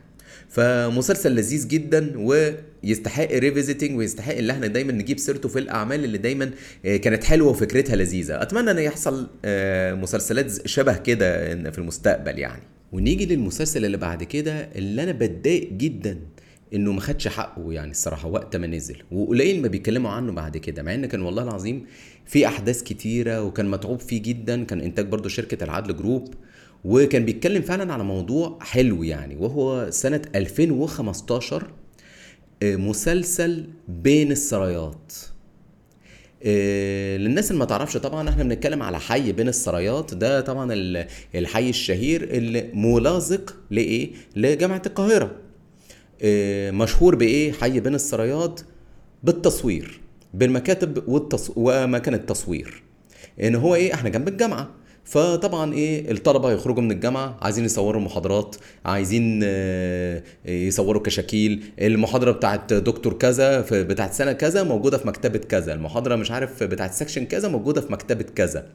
فمسلسل 0.50 1.36
لذيذ 1.36 1.68
جدا 1.68 2.14
ويستحق 2.18 3.32
ريفيزيتنج 3.32 3.98
ويستحق 3.98 4.36
إن 4.36 4.50
إحنا 4.50 4.68
دايما 4.68 4.94
نجيب 4.94 5.20
سيرته 5.20 5.50
في 5.50 5.60
الأعمال 5.60 6.04
اللي 6.04 6.18
دايما 6.18 6.52
آه، 6.86 6.98
كانت 6.98 7.24
حلوة 7.24 7.50
وفكرتها 7.50 7.96
لذيذة. 7.96 8.42
أتمنى 8.42 8.72
إن 8.72 8.80
يحصل 8.80 9.28
آه، 9.46 9.94
مسلسلات 9.94 10.68
شبه 10.68 10.98
كده 10.98 11.54
في 11.72 11.78
المستقبل 11.78 12.40
يعني. 12.40 12.64
ونيجي 12.92 13.26
للمسلسل 13.26 13.86
اللي 13.86 13.98
بعد 13.98 14.24
كده 14.24 14.70
اللي 14.76 15.04
أنا 15.04 15.12
بتضايق 15.12 15.74
جدا 15.74 16.20
إنه 16.74 16.92
ما 16.92 17.02
خدش 17.02 17.28
حقه 17.28 17.74
يعني 17.74 17.92
الصراحة 17.92 18.28
وقت 18.28 18.56
ما 18.56 18.68
نزل 18.68 18.98
وقليل 19.12 19.62
ما 19.62 19.68
بيتكلموا 19.68 20.12
عنه 20.12 20.32
بعد 20.32 20.58
كده 20.58 20.84
مع 20.84 20.94
إن 20.94 21.06
كان 21.06 21.22
والله 21.22 21.44
العظيم 21.44 21.86
في 22.26 22.48
أحداث 22.48 22.84
كتيرة 22.84 23.42
وكان 23.44 23.72
متعوب 23.72 24.00
فيه 24.00 24.22
جدا 24.22 24.64
كان 24.64 24.82
إنتاج 24.82 25.06
برضو 25.06 25.30
شركة 25.30 25.64
العدل 25.64 25.96
جروب 25.98 26.34
وكان 26.86 27.26
بيتكلم 27.26 27.62
فعلا 27.62 27.94
على 27.94 28.04
موضوع 28.04 28.58
حلو 28.62 29.04
يعني 29.04 29.36
وهو 29.36 29.88
سنة 29.92 30.22
2015 30.36 31.68
آه، 32.64 32.76
مسلسل 32.76 33.66
بين 33.88 34.32
السرايات. 34.32 35.14
آه، 36.44 37.18
للناس 37.18 37.52
اللي 37.52 37.60
ما 37.60 37.66
تعرفش 37.66 37.98
طبعا 37.98 38.30
إحنا 38.30 38.44
بنتكلم 38.44 38.84
على 38.84 39.00
حي 39.00 39.32
بين 39.32 39.48
السرايات. 39.48 40.14
ده 40.14 40.42
طبعا 40.42 40.74
ال- 40.74 41.08
الحي 41.36 41.70
الشهير 41.70 42.24
اللي 42.24 42.70
ملاصق 42.74 43.56
لإيه؟ 43.72 44.12
لجامعة 44.36 44.82
القاهرة. 44.86 45.32
آه، 46.22 46.72
مشهور 46.72 47.16
بإيه؟ 47.16 47.52
حي 47.52 47.80
بين 47.80 47.96
السرايات 47.96 48.62
بالتصوير 49.24 50.02
بالمكاتب 50.34 51.08
والتص... 51.10 51.52
ومكان 51.56 52.14
التصوير. 52.14 52.84
إن 53.42 53.56
هو 53.56 53.76
إيه؟ 53.76 53.94
إحنا 53.94 54.10
جنب 54.10 54.28
الجامعة. 54.28 54.70
فطبعا 55.08 55.74
إيه 55.74 56.12
الطلبة 56.12 56.52
يخرجوا 56.52 56.82
من 56.84 56.92
الجامعة 56.92 57.38
عايزين 57.42 57.66
يصوروا 57.66 58.02
محاضرات 58.02 58.56
عايزين 58.86 59.40
آه، 59.44 60.24
يصوروا 60.46 61.02
كشاكيل. 61.02 61.64
المحاضرة 61.82 62.32
بتاعت 62.32 62.74
دكتور 62.74 63.14
كذا 63.14 63.66
بتاعت 63.72 64.14
سنة 64.14 64.32
كذا 64.32 64.64
موجودة 64.64 64.98
في 64.98 65.08
مكتبة 65.08 65.40
كذا. 65.40 65.74
المحاضرة 65.74 66.16
مش 66.16 66.32
عارف 66.32 66.64
بتاعت 66.64 66.94
سكشن 66.94 67.26
كذا 67.26 67.48
موجودة 67.48 67.82
في 67.82 67.92
مكتبة 67.92 68.26
كذا. 68.36 68.66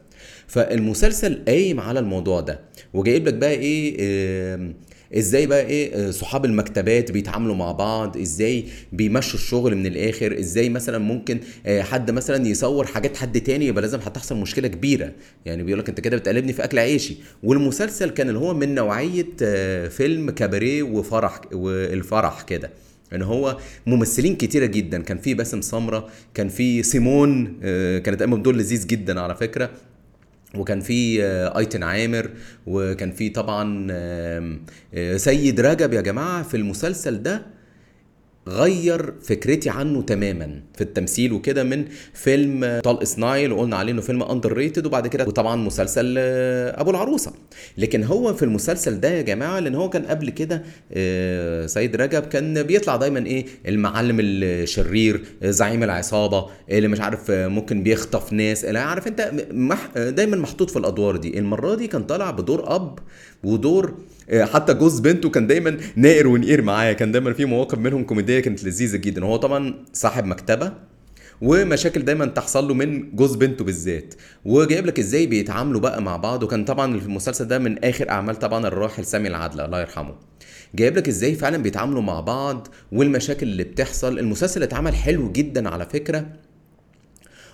فالمسلسل 0.47 1.43
قايم 1.47 1.79
على 1.79 1.99
الموضوع 1.99 2.39
ده. 2.39 2.59
وجايب 2.93 3.27
لك 3.27 3.33
بقى 3.33 3.51
إيه 3.51 3.97
آه، 3.99 4.73
إزاي 5.17 5.45
بقى 5.47 5.65
إيه 5.65 5.95
آه، 5.95 6.11
صحاب 6.11 6.45
المكتبات 6.45 7.11
بيتعاملوا 7.11 7.55
مع 7.55 7.71
بعض 7.71 8.17
إزاي 8.17 8.65
بيمشوا 8.91 9.39
الشغل 9.39 9.75
من 9.75 9.85
الآخر 9.85 10.39
إزاي 10.39 10.69
مثلا 10.69 10.97
ممكن 10.97 11.39
آه، 11.65 11.81
حد 11.81 12.11
مثلا 12.11 12.47
يصور 12.47 12.85
حاجات 12.85 13.17
حد 13.17 13.41
تاني 13.41 13.67
يبقى 13.67 13.81
لازم 13.81 13.99
هتحصل 13.99 14.37
مشكلة 14.37 14.67
كبيرة. 14.67 15.11
يعني 15.45 15.63
بيقول 15.63 15.79
لك 15.79 15.89
انت 15.89 15.99
كده 15.99 16.17
بتقلبني 16.17 16.53
في 16.53 16.63
أكل 16.63 16.79
عيشي. 16.79 17.15
والمسلسل 17.43 18.09
كان 18.09 18.27
اللي 18.29 18.39
هو 18.39 18.53
من 18.53 18.75
نوعية 18.75 19.27
آه، 19.43 19.87
فيلم 19.87 20.31
كباريه 20.31 20.83
وفرح 20.83 21.41
والفرح 21.53 22.41
كده. 22.41 22.71
ان 23.13 23.21
هو 23.21 23.57
ممثلين 23.87 24.35
كتيرة 24.35 24.65
جدا. 24.65 25.01
كان 25.01 25.17
في 25.17 25.33
باسم 25.33 25.61
سمرة 25.61 26.09
كان 26.33 26.49
في 26.49 26.83
سيمون 26.83 27.57
كانت 27.99 28.19
قايمه 28.19 28.37
بدور 28.37 28.55
لذيذ 28.55 28.87
جدا 28.87 29.19
على 29.21 29.35
فكرة. 29.35 29.69
وكان 30.57 30.79
في 30.81 31.23
آه، 31.23 31.57
أيتن 31.57 31.83
عامر 31.83 32.29
وكان 32.67 33.11
في 33.11 33.29
طبعا 33.29 33.87
آه، 33.91 35.17
سيد 35.17 35.59
رجب 35.59 35.93
يا 35.93 36.01
جماعة 36.01 36.43
في 36.43 36.57
المسلسل 36.57 37.23
ده. 37.23 37.45
غير 38.47 39.13
فكرتي 39.21 39.69
عنه 39.69 40.01
تماما 40.01 40.61
في 40.75 40.81
التمثيل 40.81 41.33
وكده 41.33 41.63
من 41.63 41.85
فيلم 42.13 42.79
طلق 42.83 43.03
صناعي 43.03 43.51
وقلنا 43.51 43.75
عليه 43.75 43.91
إنه 43.91 44.01
فيلم 44.01 44.23
underrated 44.23 44.85
وبعد 44.85 45.07
كده 45.07 45.25
وطبعا 45.27 45.55
مسلسل 45.55 46.15
آه، 46.17 46.81
أبو 46.81 46.91
العروسة. 46.91 47.31
لكن 47.77 48.03
هو 48.03 48.33
في 48.33 48.43
المسلسل 48.43 48.99
ده 48.99 49.09
يا 49.09 49.21
جماعة 49.21 49.59
لأن 49.59 49.75
هو 49.75 49.89
كان 49.89 50.05
قبل 50.05 50.29
كده 50.29 50.63
آه، 50.93 51.65
سيد 51.65 51.95
رجب 51.95 52.23
كان 52.23 52.63
بيطلع 52.63 52.95
دايما 52.95 53.25
إيه؟ 53.25 53.45
المعلم 53.67 54.17
الشرير 54.19 55.23
آه، 55.43 55.49
زعيم 55.51 55.83
العصابة 55.83 56.45
اللي 56.69 56.87
مش 56.87 57.01
عارف 57.01 57.31
ممكن 57.31 57.83
بيخطف 57.83 58.33
ناس 58.33 58.65
اللي 58.65 58.79
عارف 58.79 59.07
أنت 59.07 59.31
دايما 59.97 60.37
محطوط 60.37 60.69
في 60.69 60.79
الأدوار 60.79 61.15
دي. 61.17 61.39
المرة 61.39 61.75
دي 61.75 61.87
كان 61.87 62.03
طالع 62.03 62.31
بدور 62.31 62.75
أب 62.75 62.99
ودور 63.43 63.93
حتى 64.31 64.73
جوز 64.73 64.99
بنته 64.99 65.29
كان 65.29 65.47
دايما 65.47 65.77
نائر 65.95 66.27
ونقير 66.27 66.61
معاه. 66.61 66.93
كان 66.93 67.11
دايما 67.11 67.33
في 67.33 67.45
مواقف 67.45 67.77
منهم 67.77 68.03
كوميدية 68.03 68.39
كانت 68.39 68.63
لذيذة 68.63 68.97
جدا. 68.97 69.25
هو 69.25 69.35
طبعا 69.35 69.85
صاحب 69.93 70.25
مكتبة 70.25 70.73
ومشاكل 71.41 72.01
دايما 72.01 72.25
تحصل 72.25 72.67
له 72.67 72.73
من 72.73 73.15
جوز 73.15 73.35
بنته 73.35 73.65
بالذات. 73.65 74.13
وجايب 74.45 74.85
لك 74.85 74.99
إزاي 74.99 75.27
بيتعاملوا 75.27 75.81
بقى 75.81 76.01
مع 76.01 76.17
بعض. 76.17 76.43
وكان 76.43 76.65
طبعا 76.65 76.95
المسلسل 76.95 77.47
ده 77.47 77.59
من 77.59 77.83
آخر 77.83 78.09
أعمال 78.09 78.39
طبعا 78.39 78.67
الراحل 78.67 79.05
سامي 79.05 79.27
العدل 79.27 79.61
الله 79.61 79.81
يرحمه. 79.81 80.15
جايب 80.75 80.97
لك 80.97 81.07
إزاي 81.07 81.35
فعلا 81.35 81.57
بيتعاملوا 81.57 82.01
مع 82.01 82.19
بعض 82.19 82.67
والمشاكل 82.91 83.47
اللي 83.47 83.63
بتحصل. 83.63 84.19
المسلسل 84.19 84.63
اتعمل 84.63 84.95
حلو 84.95 85.31
جدا 85.31 85.69
على 85.69 85.85
فكرة. 85.85 86.25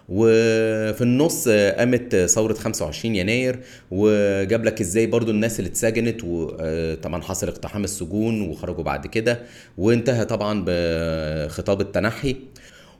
وفي 0.10 1.02
النص 1.02 1.48
قامت 1.50 2.16
ثورة 2.16 2.54
25 2.54 3.16
يناير 3.16 3.60
وجاب 3.92 4.66
لك 4.66 4.82
إزاي 4.82 5.08
برضو 5.08 5.32
الناس 5.32 5.60
اللي 5.60 5.70
اتسجنت 5.70 6.22
وطبعا 6.24 7.22
حصل 7.22 7.48
اقتحام 7.48 7.84
السجون 7.84 8.42
وخرجوا 8.42 8.84
بعد 8.84 9.08
كده 9.08 9.40
وانتهى 9.78 10.26
طبعا 10.26 10.64
بخطاب 10.68 11.82
التنحي. 11.82 12.36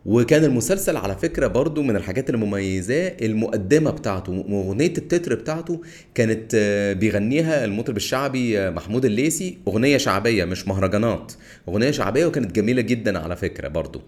وكان 0.06 0.44
المسلسل 0.44 0.98
على 0.98 1.16
فكرة 1.16 1.48
برضو 1.48 1.84
من 1.84 1.96
الحاجات 1.96 2.30
المميزة 2.30 3.08
المقدمة 3.08 3.92
بتاعته 3.92 4.46
واغنية 4.50 4.94
التتر 4.98 5.36
بتاعته 5.36 5.82
كانت 6.16 6.52
آه، 6.56 6.94
بيغنيها 6.94 7.66
المطرب 7.66 7.98
الشعبي 7.98 8.60
آه، 8.60 8.70
محمود 8.70 9.06
الليثي 9.06 9.58
أغنية 9.68 9.98
شعبية 9.98 10.46
مش 10.46 10.68
مهرجانات 10.68 11.34
أغنية 11.70 11.92
شعبية 11.92 12.26
وكانت 12.26 12.52
جميلة 12.56 12.82
جدا 12.82 13.20
على 13.20 13.36
فكرة 13.36 13.68
برضو. 13.68 14.02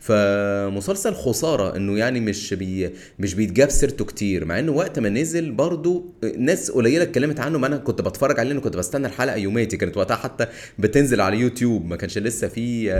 فمسلسل 0.00 1.14
خسارة 1.14 1.76
إنه 1.76 1.98
يعني 1.98 2.20
مش 2.20 2.54
بي 2.54 2.90
مش 3.18 3.34
بيتجاب 3.34 3.70
سيرته 3.70 4.04
كتير 4.04 4.44
مع 4.44 4.58
إنه 4.58 4.72
وقت 4.72 4.98
ما 4.98 5.08
نزل 5.08 5.52
برضو 5.52 6.14
ناس 6.38 6.70
قليلة 6.70 7.02
اتكلمت 7.02 7.40
عنه 7.40 7.58
ما 7.58 7.66
أنا 7.66 7.76
كنت 7.76 8.02
بتفرج 8.02 8.40
عليه 8.40 8.58
كنت 8.58 8.76
بستنى 8.76 9.06
الحلقة 9.06 9.36
يوماتي 9.36 9.76
كانت 9.76 9.96
وقتها 9.96 10.16
حتى 10.16 10.46
بتنزل 10.78 11.20
على 11.20 11.36
يوتيوب 11.36 11.86
ما 11.86 11.96
كانش 11.96 12.18
لسه 12.18 12.48
في 12.48 12.92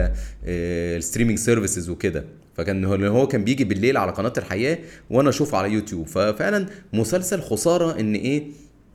ال 0.45 0.54
streaming 0.54 1.39
services 1.39 1.91
وكده. 1.91 2.25
فكان 2.57 2.85
هو 2.85 3.27
كان 3.29 3.45
بيجي 3.45 3.65
بالليل 3.65 3.97
على 3.97 4.13
قناة 4.13 4.33
الحياة 4.39 4.79
وأنا 5.11 5.29
أشوفه 5.29 5.59
على 5.59 5.73
يوتيوب. 5.73 6.07
ففعلا 6.07 6.67
مسلسل 6.93 7.41
خسارة 7.41 8.01
إن 8.01 8.15
إيه 8.15 8.43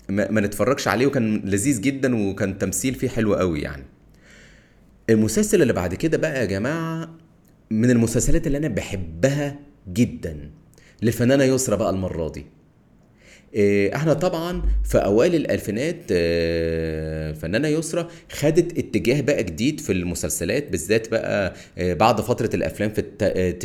ما, 0.09 0.31
ما 0.31 0.41
نتفرجش 0.41 0.87
عليه 0.87 1.07
وكان 1.07 1.41
لذيذ 1.45 1.81
جدا 1.81 2.15
وكان 2.29 2.57
تمثيل 2.57 2.95
فيه 2.95 3.09
حلو 3.09 3.35
قوي 3.35 3.61
يعني. 3.61 3.83
المسلسل 5.09 5.61
اللي 5.61 5.73
بعد 5.73 5.95
كده 5.95 6.17
بقى 6.17 6.39
يا 6.41 6.45
جماعة 6.45 7.09
من 7.75 7.89
المسلسلات 7.91 8.47
اللي 8.47 8.57
أنا 8.57 8.67
بحبها 8.67 9.59
جدا 9.93 10.49
للفنانه 11.01 11.43
يسرا 11.43 11.75
بقى 11.75 11.89
المرة 11.89 12.29
دي. 12.29 12.45
إيه، 13.53 13.95
إحنا 13.95 14.13
طبعا 14.13 14.61
في 14.83 14.97
أوائل 14.97 15.35
الألفينات 15.35 15.95
آه، 16.11 17.29
الفنانه 17.29 17.67
يسرا 17.67 18.07
خدت 18.31 18.77
اتجاه 18.77 19.21
بقى 19.21 19.43
جديد 19.43 19.79
في 19.79 19.91
المسلسلات 19.91 20.69
بالذات 20.71 21.11
بقى 21.11 21.53
آه، 21.77 21.93
بعد 21.93 22.21
فترة 22.21 22.49
الأفلام 22.53 22.89
في 22.89 23.03
آه، 23.21 23.55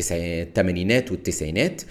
الثمانينات 0.42 1.10
والتسعينات. 1.12 1.82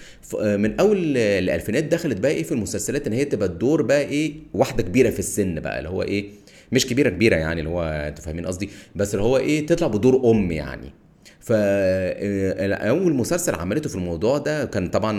آه، 0.42 0.58
من 0.58 0.80
أول 0.80 1.18
آه، 1.18 1.40
الألفينات 1.40 1.84
دخلت 1.84 2.18
بقى 2.20 2.32
إيه 2.32 2.44
في 2.44 2.52
المسلسلات 2.52 3.08
إن 3.08 3.14
هي 3.14 3.26
تبقى 3.26 3.48
الدور 3.48 3.82
بقى 3.82 4.02
إيه 4.02 4.34
واحدة 4.54 4.84
كبيرة 4.84 5.10
في 5.10 5.20
السن 5.20 5.60
بقى 5.60 5.78
اللي 5.78 5.90
هو 5.90 6.02
إيه 6.04 6.30
مش 6.72 6.88
كبيرة 6.88 7.10
كبيرة 7.10 7.36
يعني 7.36 7.60
اللي 7.60 7.70
هو 7.70 7.84
أنتوا 7.84 8.24
فاهمين 8.24 8.46
قصدي. 8.46 8.70
بس 8.96 9.14
اللي 9.14 9.26
هو 9.26 9.38
إيه 9.38 9.66
تطلع 9.66 9.88
بدور 9.88 10.32
أم 10.32 10.52
يعني. 10.52 10.94
فاول 11.40 13.14
مسلسل 13.14 13.56
عملته 13.56 13.90
في 13.90 13.96
الموضوع 13.96 14.38
ده 14.38 14.66
كان 14.66 14.88
طبعا 14.88 15.12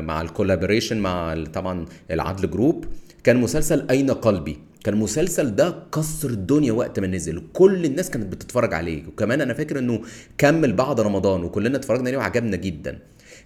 مع- 0.00 0.20
ال 0.22 0.27
collaboration 0.27 0.98
مع 0.98 1.44
طبعا 1.54 1.84
العدل 2.10 2.50
Group 2.50 2.84
كان 3.24 3.36
مسلسل 3.36 3.86
أين 3.90 4.10
قلبي؟ 4.10 4.58
كان 4.84 4.94
المسلسل 4.94 5.54
ده 5.56 5.74
كسر 5.94 6.30
الدنيا 6.30 6.72
وقت 6.72 7.00
ما 7.00 7.06
نزل 7.06 7.42
كل 7.52 7.84
الناس 7.84 8.10
كانت 8.10 8.32
بتتفرج 8.32 8.74
عليه 8.74 9.06
وكمان 9.06 9.40
أنا 9.40 9.54
فاكر 9.54 9.78
إنه 9.78 10.00
كمل 10.38 10.72
بعد 10.72 11.00
رمضان 11.00 11.44
وكلنا 11.44 11.76
اتفرجنا 11.76 12.08
عليه 12.08 12.18
وعجبنا 12.18 12.56
جدا. 12.56 12.98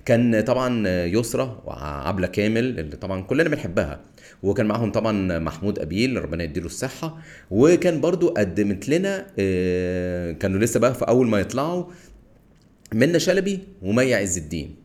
كان 0.04 0.40
طبعا 0.40 0.88
يسرى 0.88 1.62
وعبلة 1.64 2.26
كامل 2.26 2.78
اللي 2.78 2.96
طبعا 2.96 3.23
كلنا 3.23 3.49
بنحبها. 3.49 4.00
وكان 4.42 4.66
معاهم 4.66 4.92
طبعا 4.92 5.38
محمود 5.38 5.78
قابيل 5.78 6.22
ربنا 6.25 6.44
يديله 6.44 6.66
الصحة. 6.66 7.18
وكان 7.50 8.00
برضو 8.00 8.28
قدمت 8.28 8.88
لنا 8.88 9.26
آه، 9.38 10.32
كانوا 10.32 10.61
لسه 10.61 10.80
بقى 10.80 10.94
في 10.94 11.04
أول 11.08 11.26
ما 11.28 11.40
يطلعوا 11.40 11.84
منى 12.94 13.20
شلبي 13.20 13.58
ومي 13.82 14.14
عز 14.14 14.38
الدين. 14.38 14.83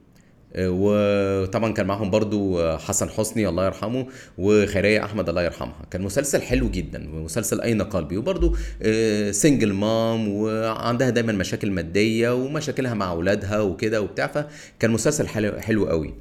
وطبعا 0.58 1.74
كان 1.74 1.88
معاهم 1.88 2.10
برضو 2.10 2.60
آه، 2.60 2.78
حسن 2.78 3.10
حسني 3.10 3.48
الله 3.48 3.66
يرحمه 3.66 4.08
وخيرية 4.38 5.06
أحمد 5.06 5.30
الله 5.30 5.44
يرحمها. 5.44 5.86
كان 5.92 6.02
مسلسل 6.02 6.42
حلو 6.42 6.70
جدا 6.70 7.00
مسلسل 7.00 7.62
أين 7.62 7.82
قلبي. 7.82 8.18
وبرضو 8.18 8.56
آه، 8.82 9.32
سنجل 9.32 9.74
مام 9.74 10.28
وعندها 10.28 11.10
دايما 11.10 11.34
مشاكل 11.34 11.72
مادية 11.72 12.36
ومشاكلها 12.36 12.94
مع 12.94 13.12
أولادها 13.12 13.62
وكده 13.62 14.02
وبتاع. 14.02 14.28
فكان 14.28 14.92
مسلسل 14.92 15.28
حلو 15.28 15.52
حلو 15.60 15.86
قوي. 15.88 16.14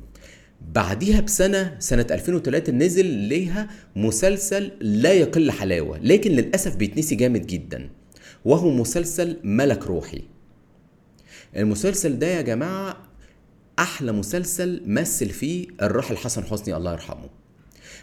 بعديها 0.75 1.21
بسنة 1.21 1.77
سنة 1.79 2.07
2003 2.11 2.73
نزل 2.73 3.07
ليها 3.07 3.69
مسلسل 3.97 4.71
لا 4.81 5.13
يقل 5.13 5.51
حلاوة 5.51 5.99
لكن 5.99 6.31
للأسف 6.31 6.77
بيتنسي 6.77 7.15
جامد 7.15 7.47
جدا 7.47 7.91
وهو 8.45 8.71
مسلسل 8.71 9.37
ملك 9.45 9.87
روحي. 9.87 10.23
المسلسل 11.57 12.19
ده 12.19 12.27
يا 12.27 12.43
جماعة 12.43 13.08
أحلى 13.79 14.13
مسلسل 14.13 14.83
مثل 14.87 15.29
فيه 15.29 15.67
الراحل 15.83 16.17
حسن 16.17 16.45
حسني 16.45 16.77
الله 16.77 16.93
يرحمه. 16.93 17.29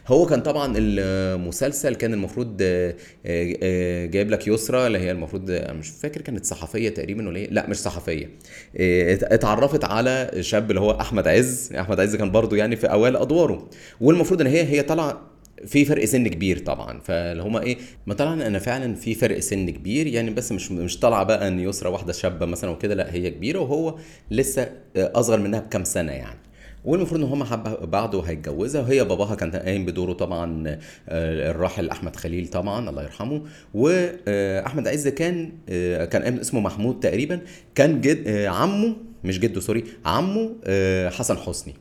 هو 0.08 0.26
كان 0.26 0.42
طبعا 0.42 0.74
المسلسل 0.78 1.96
كان 1.96 2.14
المفروض 2.14 2.58
آه، 2.62 2.96
آه، 3.26 3.56
آه، 3.64 4.06
جايب 4.06 4.32
لك 4.32 4.48
يسرى 4.48 4.88
اللي 4.88 5.00
هي 5.00 5.12
المفروض 5.12 5.52
مش 5.52 5.90
فاكر 5.90 6.22
كانت 6.22 6.46
صحفية 6.46 6.90
تقريبا 6.90 7.28
ولا 7.28 7.38
إيه؟ 7.38 7.50
لا 7.50 7.70
مش 7.70 7.78
صحفية. 7.78 8.30
ات- 8.76 9.24
اتعرفت 9.24 9.84
على 9.84 10.32
شاب 10.40 10.70
اللي 10.70 10.82
هو 10.82 10.92
أحمد 10.92 11.28
عز. 11.28 11.74
أحمد 11.74 12.00
عز 12.00 12.16
كان 12.16 12.32
برضو 12.32 12.56
يعني 12.56 12.76
في 12.76 12.88
أوائل 12.88 13.16
أدواره. 13.18 13.70
والمفروض 14.02 14.42
إن 14.42 14.48
هي 14.48 14.64
هي 14.64 14.82
طالعة 14.82 15.22
في 15.68 15.86
فرق 15.86 16.06
سن 16.06 16.28
كبير 16.28 16.58
طبعا. 16.60 17.00
فاللي 17.00 17.44
هما 17.44 17.62
إيه 17.62 17.78
ما 18.08 18.14
طبعا 18.14 18.48
أنا 18.48 18.60
فعلا 18.60 18.96
في 18.96 19.14
فرق 19.14 19.40
سن 19.40 19.70
كبير 19.70 20.08
يعني 20.08 20.30
بس 20.32 20.52
مش 20.52 20.72
مش 20.72 21.00
طالعة 21.00 21.24
بقى 21.24 21.48
إن 21.48 21.60
يسرى 21.60 21.90
واحدة 21.90 22.14
شابة 22.14 22.46
مثلا 22.46 22.70
وكده 22.70 22.94
لا 22.96 23.14
هي 23.14 23.30
كبيرة 23.32 23.60
وهو 23.60 23.96
لسه 24.32 24.62
آه، 24.96 25.12
أصغر 25.16 25.40
منها 25.40 25.60
بكام 25.60 25.84
سنة 25.84 26.12
يعني. 26.12 26.40
والمفروض 26.86 27.22
إن 27.22 27.28
هم 27.30 27.44
حب 27.44 27.92
بعض 27.92 28.14
وهيتجوزها 28.14 28.82
وهي 28.82 29.04
باباها 29.04 29.36
كان 29.36 29.52
قايم 29.52 29.86
بدوره 29.86 30.14
طبعا 30.14 30.64
آه، 30.68 31.52
الراحل 31.52 31.90
أحمد 31.90 32.16
خليل 32.16 32.48
طبعا 32.48 32.90
الله 32.90 33.04
يرحمه. 33.04 33.42
واحمد 33.74 34.88
عز 34.88 35.08
كان 35.08 35.52
آه، 35.70 36.06
كان 36.06 36.22
قايم 36.22 36.38
اسمه 36.40 36.60
محمود 36.60 37.00
تقريبا. 37.00 37.40
كان 37.76 38.02
جد 38.02 38.28
آه، 38.28 38.48
عمه 38.48 38.96
مش 39.24 39.40
جده 39.40 39.62
سوري 39.62 39.84
عمه 40.06 40.56
آه، 40.66 41.10
حسن 41.10 41.38
حسني. 41.38 41.74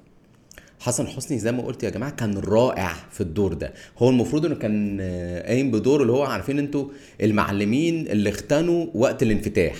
حسن 0.84 1.06
حسني 1.06 1.38
زي 1.38 1.52
ما 1.52 1.62
قلت 1.62 1.82
يا 1.82 1.90
جماعة 1.90 2.12
كان 2.12 2.38
رائع 2.38 2.94
في 3.10 3.20
الدور 3.20 3.52
ده. 3.52 3.72
هو 3.98 4.08
المفروض 4.10 4.46
إنه 4.46 4.54
كان 4.54 5.00
قايم 5.46 5.70
بدور 5.70 6.02
اللي 6.02 6.12
هو 6.12 6.22
عارفين 6.22 6.58
أنتوا 6.58 6.88
المعلمين 7.22 8.06
اللي 8.06 8.30
اختنوا 8.30 8.86
وقت 8.94 9.22
الانفتاح. 9.22 9.74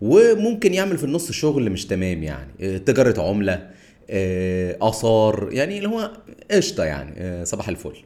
وممكن 0.00 0.74
يعمل 0.74 0.98
في 0.98 1.04
النص 1.04 1.32
شغل 1.32 1.70
مش 1.70 1.86
تمام 1.86 2.22
يعني. 2.22 2.50
آه، 2.60 2.78
تجارة 2.78 3.22
عملة 3.22 3.68
آه، 4.10 4.76
آثار 4.82 5.48
يعني 5.52 5.78
اللي 5.78 5.88
هو 5.88 6.12
قشطة 6.50 6.84
يعني 6.84 7.14
آه، 7.16 7.44
صباح 7.44 7.68
الفل. 7.68 7.96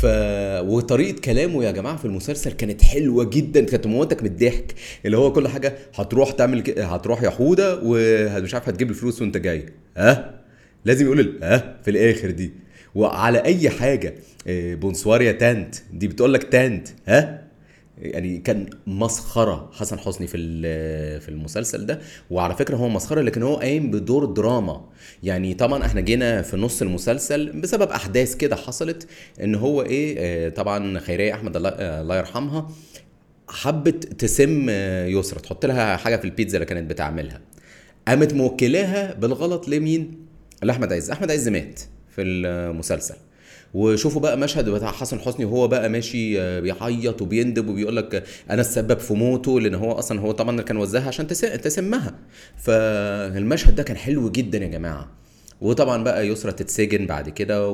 ف 0.00 0.06
وطريقة 0.60 1.20
كلامه 1.20 1.64
يا 1.64 1.70
جماعة 1.70 1.96
في 1.96 2.04
المسلسل 2.04 2.52
كانت 2.52 2.82
حلوة 2.82 3.24
جدا 3.24 3.64
كانت 3.64 3.86
موتك 3.86 4.22
من 4.22 4.28
الضحك. 4.28 4.74
اللي 5.06 5.16
هو 5.16 5.32
كل 5.32 5.48
حاجة 5.48 5.74
هتروح 5.94 6.30
تعمل. 6.30 6.74
هتروح 6.78 7.22
يا 7.22 7.30
حودة 7.30 7.80
ومش 7.82 8.54
عارف 8.54 8.68
هتجيب 8.68 8.90
الفلوس 8.90 9.22
وانت 9.22 9.36
جاي. 9.36 9.66
ها؟ 9.96 10.37
لازم 10.84 11.04
يقول 11.06 11.20
ال- 11.20 11.44
ها 11.44 11.76
في 11.84 11.90
الآخر 11.90 12.30
دي. 12.30 12.52
وعلى 12.94 13.38
أي 13.44 13.70
حاجة 13.70 14.14
آه، 14.46 14.74
بونسوار 14.74 15.22
يا 15.22 15.32
تانت. 15.32 15.74
دي 15.92 16.08
بتقول 16.08 16.34
لك 16.34 16.42
تانت 16.42 16.88
ها؟ 17.08 17.48
يعني 17.98 18.38
كان 18.38 18.66
مسخرة 18.86 19.70
حسن 19.72 19.98
حسني 19.98 20.26
في 20.26 20.38
في 21.20 21.28
المسلسل 21.28 21.86
ده. 21.86 22.00
وعلى 22.30 22.54
فكرة 22.54 22.76
هو 22.76 22.88
مسخرة 22.88 23.20
لكن 23.20 23.42
هو 23.42 23.56
قايم 23.56 23.90
بدور 23.90 24.24
دراما. 24.24 24.84
يعني 25.22 25.54
طبعا 25.54 25.84
إحنا 25.84 26.00
جينا 26.00 26.42
في 26.42 26.56
نص 26.56 26.82
المسلسل 26.82 27.60
بسبب 27.60 27.90
أحداث 27.90 28.34
كده 28.36 28.56
حصلت 28.56 29.08
إن 29.42 29.54
هو 29.54 29.82
إيه 29.82 30.16
آه، 30.18 30.48
طبعا 30.48 30.98
خيرية 30.98 31.34
أحمد 31.34 31.56
الله 31.56 31.68
آه، 31.70 32.18
يرحمها 32.18 32.70
حبت 33.48 34.04
تسم 34.04 34.70
يسرا. 35.08 35.38
تحط 35.40 35.66
لها 35.66 35.96
حاجة 35.96 36.16
في 36.16 36.24
البيتزا 36.24 36.56
اللي 36.56 36.66
كانت 36.66 36.90
بتعملها. 36.90 37.40
قامت 38.08 38.34
موكلاها 38.34 39.14
بالغلط 39.14 39.68
لمين؟ 39.68 40.27
لأحمد 40.62 40.92
عز. 40.92 41.10
أحمد 41.10 41.30
عز 41.30 41.48
مات 41.48 41.80
في 42.14 42.22
المسلسل. 42.22 43.14
وشوفوا 43.74 44.20
بقى 44.20 44.38
مشهد 44.38 44.68
بتاع 44.68 44.92
حسن 44.92 45.20
حسني 45.20 45.44
وهو 45.44 45.68
بقى 45.68 45.88
ماشي 45.88 46.40
آه، 46.40 46.60
بيعيط 46.60 47.22
وبيندب 47.22 47.68
وبيقول 47.68 47.96
لك 47.96 48.24
أنا 48.50 48.60
السبب 48.60 48.98
في 48.98 49.14
موته 49.14 49.60
لأن 49.60 49.74
هو 49.74 49.92
أصلا 49.92 50.20
هو 50.20 50.32
طبعا 50.32 50.60
كان 50.62 50.76
وزعها 50.76 51.08
عشان 51.08 51.26
تس- 51.26 51.40
تسمها. 51.40 52.14
فالمشهد 52.56 53.74
ده 53.74 53.82
كان 53.82 53.96
حلو 53.96 54.30
جدا 54.30 54.58
يا 54.58 54.66
جماعة. 54.68 55.08
وطبعا 55.60 56.04
بقى 56.04 56.28
يسرا 56.28 56.50
تتسجن 56.50 57.06
بعد 57.06 57.28
كده 57.28 57.68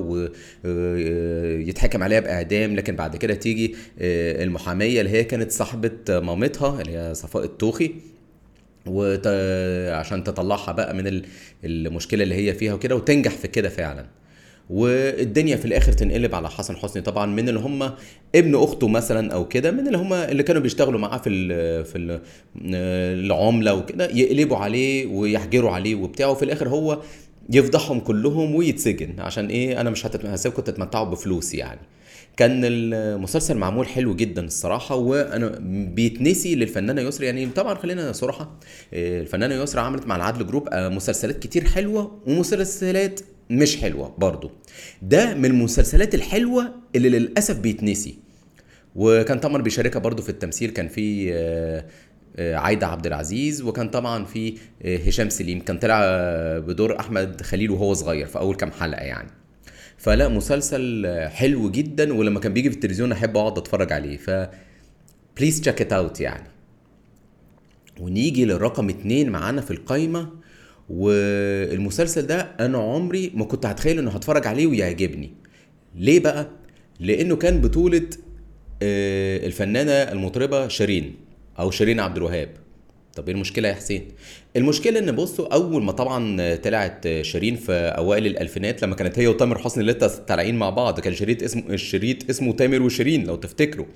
ويتحكم 0.65 2.03
عليها 2.03 2.21
بإعدام. 2.21 2.77
لكن 2.77 2.97
بعد 2.97 3.17
كده 3.17 3.35
تيجي 3.35 3.75
آه، 3.99 4.45
المحامية 4.45 5.01
اللي 5.01 5.11
هي 5.11 5.25
كانت 5.25 5.53
صاحبة 5.53 5.91
مامتها 6.09 6.81
اللي 6.83 6.99
هي 6.99 7.15
صفاء 7.15 7.45
الطوخي 7.45 7.95
وت... 8.87 9.27
عشان 9.93 10.25
تطلعها 10.25 10.73
بقى 10.73 10.95
من 10.95 11.07
ال- 11.07 11.25
المشكلة 11.65 12.23
اللي 12.23 12.35
هي 12.35 12.55
فيها 12.55 12.75
وكده 12.75 12.97
وتنجح 12.97 13.31
في 13.33 13.49
كده 13.49 13.69
فعلا. 13.69 14.07
والدنيا 14.71 15.57
في 15.57 15.65
الآخر 15.65 15.93
تنقلب 15.93 16.35
على 16.35 16.51
حسن 16.51 16.77
حسني. 16.77 17.03
طبعا 17.03 17.27
من 17.27 17.49
اللي 17.49 17.61
هم 17.61 17.91
ابن 18.35 18.55
أخته 18.55 18.89
مثلا 18.89 19.35
أو 19.35 19.49
كده 19.49 19.71
من 19.71 19.87
اللي 19.87 19.99
هم 19.99 20.13
اللي 20.13 20.43
كانوا 20.43 20.63
بيشتغلوا 20.63 21.01
معاه 21.01 21.19
في 21.19 21.31
في 21.85 21.99
ال 21.99 22.21
العملة 23.25 23.75
وكده 23.75 24.05
يقلبوا 24.11 24.57
عليه 24.57 25.07
ويحجروا 25.07 25.71
عليه 25.71 25.95
وبتاع 25.95 26.27
وفي 26.27 26.45
الآخر 26.45 26.69
هو 26.69 26.99
يفضحهم 27.51 28.01
كلهم 28.01 28.55
ويتسجن. 28.55 29.21
عشان 29.21 29.47
إيه؟ 29.47 29.81
أنا 29.81 29.91
مش 29.91 30.07
هسيبكم 30.07 30.63
تتمتعوا 30.63 31.05
بفلوسي 31.05 31.57
يعني. 31.57 31.81
كان 32.37 32.61
المسلسل 32.65 33.57
معمول 33.57 33.87
حلو 33.87 34.17
جدا 34.17 34.45
الصراحة 34.45 34.95
وأنا 34.95 35.59
بيتنسي 35.95 36.55
للفنانة 36.55 37.03
يسرا. 37.03 37.25
يعني 37.25 37.47
طبعا 37.47 37.75
خلينا 37.75 38.13
صراحة 38.13 38.61
آه، 38.95 39.21
الفنانة 39.21 39.55
يسرا 39.55 39.81
عملت 39.81 40.07
مع 40.07 40.17
العدل 40.17 40.47
جروب 40.47 40.69
آه، 40.73 40.89
مسلسلات 40.89 41.39
كتير 41.39 41.65
حلوة 41.65 42.23
ومسلسلات 42.27 43.21
مش 43.51 43.77
حلوة 43.77 44.15
برضو. 44.19 44.51
ده 45.03 45.35
من 45.35 45.45
المسلسلات 45.45 46.15
الحلوة 46.15 46.75
اللي 46.97 47.09
للأسف 47.09 47.59
بيتنسي. 47.59 48.19
وكان 48.95 49.39
طبعا 49.39 49.63
بيشاركها 49.63 50.01
برضو 50.01 50.23
في 50.23 50.29
التمثيل 50.29 50.71
كان 50.71 50.89
في 50.89 51.35
آه، 51.35 51.85
عايدة 52.57 52.87
عبد 52.87 53.07
العزيز 53.07 53.63
وكان 53.63 53.89
طبعا 53.89 54.25
في 54.25 54.55
هشام 54.85 55.29
سليم. 55.29 55.61
كان 55.61 55.79
طلع 55.79 56.01
بدور 56.59 57.01
أحمد 57.01 57.43
خليل 57.43 57.71
وهو 57.71 57.95
صغير 57.95 58.27
في 58.27 58.39
أول 58.39 58.55
كام 58.57 58.71
حلقة 58.71 59.03
يعني. 59.03 59.29
فلا 60.05 60.29
مسلسل 60.29 61.07
حلو 61.29 61.71
جدا 61.71 62.15
ولما 62.15 62.41
كان 62.41 62.53
بيجي 62.55 62.71
في 62.71 62.77
التلفزيون 62.77 63.13
أحب 63.13 63.37
أقعد 63.37 63.59
أتفرج 63.59 63.93
عليه. 63.93 64.17
ف 64.17 64.49
please 65.37 65.61
check 65.61 65.81
it 65.81 65.93
out 65.93 66.21
يعني. 66.21 66.49
ونيجي 68.01 68.45
للرقم 68.45 68.89
اتنين 68.89 69.31
معانا 69.31 69.61
في 69.61 69.71
القايمة 69.71 70.29
والمسلسل 70.91 72.27
ده 72.27 72.41
أنا 72.41 72.79
عمري 72.79 73.33
ما 73.35 73.45
كنت 73.45 73.67
هتخيل 73.67 73.99
إنه 73.99 74.11
هتفرج 74.11 74.47
عليه 74.47 74.67
ويعجبني. 74.67 75.33
ليه 75.95 76.21
بقى؟ 76.21 76.51
لأنه 77.01 77.37
كان 77.37 77.61
بطولة 77.61 78.07
آه، 78.83 79.47
الفنانة 79.47 79.93
المطربة 79.93 80.69
شيرين 80.69 81.15
أو 81.59 81.71
شيرين 81.71 82.01
عبد 82.01 82.17
الوهاب. 82.17 82.49
طب 83.17 83.29
إيه 83.29 83.35
المشكلة 83.35 83.69
يا 83.69 83.75
حسين؟ 83.75 84.09
المشكلة 84.57 84.99
إن 84.99 85.13
بصوا 85.13 85.55
أول 85.55 85.83
ما 85.83 85.93
طبعا 85.93 86.55
طلعت 86.55 87.09
شيرين 87.23 87.57
في 87.57 87.73
أوائل 87.73 88.27
الألفينات 88.27 88.83
لما 88.83 88.95
كانت 88.95 89.19
هي 89.19 89.27
وتامر 89.27 89.59
حسني 89.59 89.85
لسه 89.85 90.09
طالعين 90.09 90.55
مع 90.55 90.71
بعض 90.71 91.01
كان 91.01 91.15
شريط 91.15 91.43
اسمه 91.43 91.63
الشريط 91.71 92.31
اسمه 92.31 92.53
تامر 92.53 92.83
وشيرين 92.83 93.25
لو 93.27 93.37
تفتكروا. 93.37 93.87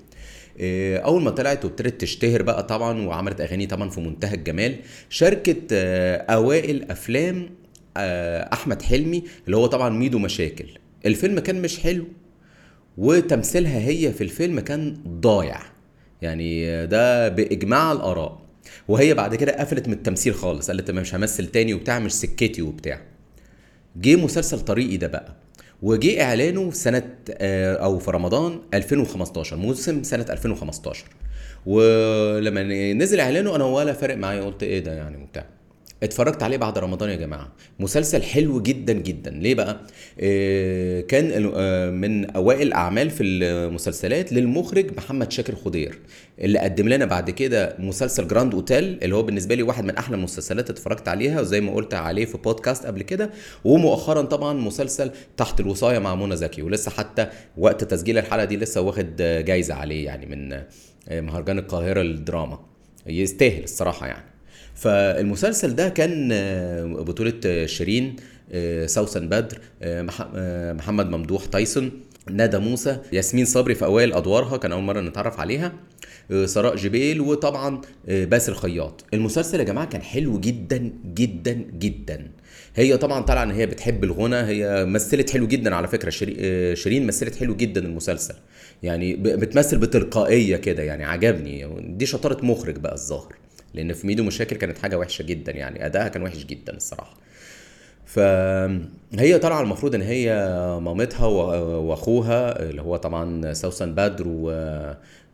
إيه، 0.60 0.98
أول 0.98 1.22
ما 1.22 1.30
طلعت 1.30 1.64
وابتدت 1.64 2.00
تشتهر 2.00 2.42
بقى 2.42 2.62
طبعا 2.62 3.06
وعملت 3.06 3.40
أغاني 3.40 3.66
طبعا 3.66 3.90
في 3.90 4.00
منتهى 4.00 4.34
الجمال 4.34 4.76
شاركت 5.10 5.62
آه، 5.72 6.16
أوائل 6.16 6.90
أفلام 6.90 7.50
آه، 7.96 8.52
أحمد 8.52 8.82
حلمي 8.82 9.22
اللي 9.46 9.56
هو 9.56 9.66
طبعا 9.66 9.88
ميدو 9.90 10.18
مشاكل. 10.18 10.66
الفيلم 11.06 11.38
كان 11.38 11.62
مش 11.62 11.78
حلو 11.78 12.04
وتمثيلها 12.98 13.78
هي 13.88 14.12
في 14.12 14.20
الفيلم 14.20 14.60
كان 14.60 14.96
ضايع. 15.08 15.60
يعني 16.22 16.86
ده 16.86 17.28
بإجماع 17.28 17.92
الآراء. 17.92 18.47
وهي 18.88 19.14
بعد 19.14 19.34
كده 19.34 19.52
قفلت 19.52 19.86
من 19.88 19.92
التمثيل 19.94 20.34
خالص 20.34 20.70
قالت 20.70 20.90
مش 20.90 21.14
همثل 21.14 21.46
تاني 21.46 21.74
وبتاع 21.74 21.98
مش 21.98 22.12
سكتي 22.12 22.62
وبتاع. 22.62 23.00
جه 23.96 24.16
مسلسل 24.16 24.60
طريقي 24.60 24.96
ده 24.96 25.06
بقى 25.06 25.34
وجه 25.82 26.22
إعلانه 26.22 26.70
سنة 26.70 27.02
آه، 27.30 27.74
أو 27.76 27.98
في 27.98 28.10
رمضان 28.10 28.60
2015 28.74 29.56
موسم 29.56 30.02
سنة 30.02 30.26
2015 30.30 31.04
ولما 31.66 32.62
نزل 32.92 33.20
إعلانه 33.20 33.56
أنا 33.56 33.64
ولا 33.64 33.92
فارق 33.92 34.16
معايا 34.16 34.42
قلت 34.42 34.62
إيه 34.62 34.80
ده 34.80 34.92
يعني 34.92 35.16
وبتاع. 35.22 35.46
اتفرجت 36.02 36.42
عليه 36.42 36.56
بعد 36.56 36.78
رمضان 36.78 37.10
يا 37.10 37.16
جماعة. 37.16 37.52
مسلسل 37.80 38.22
حلو 38.22 38.62
جدا 38.62 38.92
جدا. 38.92 39.30
ليه 39.30 39.54
بقى؟ 39.54 39.80
آه 40.20 41.00
كان 41.00 41.52
آه 41.56 41.90
من 41.90 42.30
أوائل 42.30 42.62
الاعمال 42.66 43.10
في 43.10 43.22
المسلسلات 43.22 44.32
للمخرج 44.32 44.96
محمد 44.96 45.32
شاكر 45.32 45.54
خضير 45.54 45.98
اللي 46.38 46.58
قدم 46.58 46.88
لنا 46.88 47.04
بعد 47.04 47.30
كده 47.30 47.76
مسلسل 47.78 48.28
جراند 48.28 48.54
أوتيل 48.54 48.98
اللي 49.02 49.14
هو 49.16 49.22
بالنسبة 49.22 49.54
لي 49.54 49.62
واحد 49.62 49.84
من 49.84 49.96
أحلى 49.96 50.16
المسلسلات 50.16 50.70
اتفرجت 50.70 51.08
عليها 51.08 51.40
وزي 51.40 51.60
ما 51.60 51.74
قلت 51.74 51.94
عليه 51.94 52.24
في 52.24 52.38
بودكاست 52.38 52.86
قبل 52.86 53.02
كده. 53.02 53.30
ومؤخرا 53.64 54.22
طبعا 54.22 54.52
مسلسل 54.52 55.10
تحت 55.36 55.60
الوصاية 55.60 55.98
مع 55.98 56.14
منى 56.14 56.36
زكي. 56.36 56.62
ولسه 56.62 56.90
حتى 56.90 57.26
وقت 57.56 57.84
تسجيل 57.84 58.18
الحلقة 58.18 58.44
دي 58.44 58.56
لسه 58.56 58.80
واخد 58.80 59.16
جايزة 59.46 59.74
عليه 59.74 60.04
يعني 60.04 60.26
من 60.26 60.52
آه، 61.08 61.20
مهرجان 61.20 61.58
القاهرة 61.58 62.00
للدراما. 62.02 62.58
يستاهل 63.06 63.64
الصراحة 63.64 64.06
يعني. 64.06 64.24
فالمسلسل 64.78 65.74
ده 65.74 65.88
كان 65.88 66.28
آه، 66.32 66.84
بطولة 66.84 67.32
آه، 67.46 67.66
شيرين 67.66 68.16
آه، 68.52 68.86
سوسن 68.86 69.28
بدر 69.28 69.58
مح- 69.84 70.28
محمد 70.74 71.06
ممدوح 71.10 71.44
تايسون 71.44 71.90
ندى 72.30 72.58
موسى 72.58 72.96
ياسمين 73.12 73.44
صبري 73.44 73.74
في 73.74 73.84
أوائل 73.84 74.12
أدوارها 74.12 74.56
كان 74.56 74.72
أول 74.72 74.82
مرة 74.82 75.00
نتعرف 75.00 75.40
عليها 75.40 75.72
سراء 76.44 76.76
جبيل 76.76 77.20
وطبعا 77.20 77.80
باسل 78.08 78.54
خياط. 78.54 79.04
المسلسل 79.14 79.58
يا 79.60 79.64
جماعة 79.64 79.86
كان 79.86 80.02
حلو 80.02 80.40
جدا 80.40 80.92
جدا 81.14 81.52
جدا. 81.78 82.30
هي 82.76 82.96
طبعا 82.96 83.22
طالعة 83.22 83.42
إن 83.42 83.50
هي 83.50 83.66
بتحب 83.66 84.04
الغنى 84.04 84.36
هي 84.36 84.84
مثلت 84.84 85.30
حلو 85.30 85.46
جدا 85.46 85.74
على 85.74 85.88
فكرة 85.88 86.10
شيرين- 86.74 87.06
مثلت 87.06 87.36
حلو 87.36 87.56
جدا 87.56 87.80
المسلسل. 87.80 88.34
يعني 88.82 89.16
بتمثل 89.16 89.78
بتلقائية 89.78 90.56
كده 90.56 90.82
يعني 90.82 91.04
عجبني. 91.04 91.66
دي 91.96 92.06
شطارة 92.06 92.44
مخرج 92.44 92.76
بقى 92.76 92.94
الظاهر. 92.94 93.34
لأن 93.74 93.92
في 93.92 94.06
ميدو 94.06 94.24
مشاكل 94.24 94.56
كانت 94.56 94.78
حاجة 94.78 94.98
وحشة 94.98 95.22
جدا 95.22 95.52
يعني 95.52 95.86
أدائها 95.86 96.08
كان 96.08 96.22
وحش 96.22 96.44
جدا 96.44 96.76
الصراحة. 96.76 97.14
فهي 98.06 99.38
طالعة 99.42 99.62
المفروض 99.62 99.94
إن 99.94 100.02
هي 100.02 100.34
مامتها 100.82 101.26
وأخوها 101.26 102.62
اللي 102.70 102.82
هو 102.82 102.96
طبعا 102.96 103.52
سوسن 103.52 103.94
بدر 103.94 104.24
و... 104.26 104.52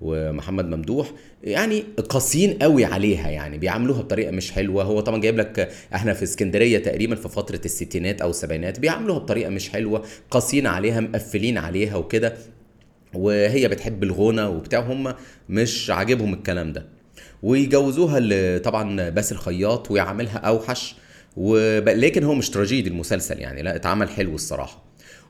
ومحمد 0.01 0.65
ممدوح 0.69 1.13
يعني 1.45 1.85
قاسيين 2.09 2.59
قوي 2.59 2.85
عليها 2.85 3.31
يعني 3.31 3.59
بيعاملوها 3.59 4.03
بطريقة 4.03 4.31
مش 4.31 4.53
حلوة. 4.53 4.83
هو 4.85 5.01
طبعا 5.01 5.21
جايب 5.21 5.39
لك 5.39 5.71
إحنا 5.95 6.15
في 6.15 6.23
اسكندرية 6.23 6.79
تقريبا 6.79 7.15
في 7.15 7.29
فترة 7.29 7.61
الستينات 7.65 8.21
أو 8.21 8.31
السبعينات 8.31 8.81
بيعاملوها 8.81 9.19
بطريقة 9.19 9.51
مش 9.51 9.71
حلوة 9.71 10.03
قاسيين 10.31 10.67
عليها 10.67 11.01
مقفلين 11.01 11.59
عليها 11.59 11.97
وكده. 11.97 12.35
وهي 13.15 13.69
بتحب 13.69 14.03
الغنى 14.03 14.43
وبتاع 14.45 14.81
هم 14.81 15.15
مش 15.49 15.91
عاجبهم 15.91 16.35
الكلام 16.35 16.73
ده. 16.73 16.94
ويجوزوها 17.45 18.59
طبعا 18.59 19.11
باسل 19.11 19.37
خياط 19.37 19.91
ويعملها 19.91 20.37
أوحش. 20.39 20.97
وب... 21.37 21.89
لكن 21.89 22.25
هو 22.25 22.35
مش 22.35 22.51
تراجيدي 22.51 22.89
المسلسل 22.91 23.39
يعني 23.41 23.63
لا 23.63 23.77
اتعمل 23.77 24.09
حلو 24.09 24.35
الصراحة. 24.35 24.85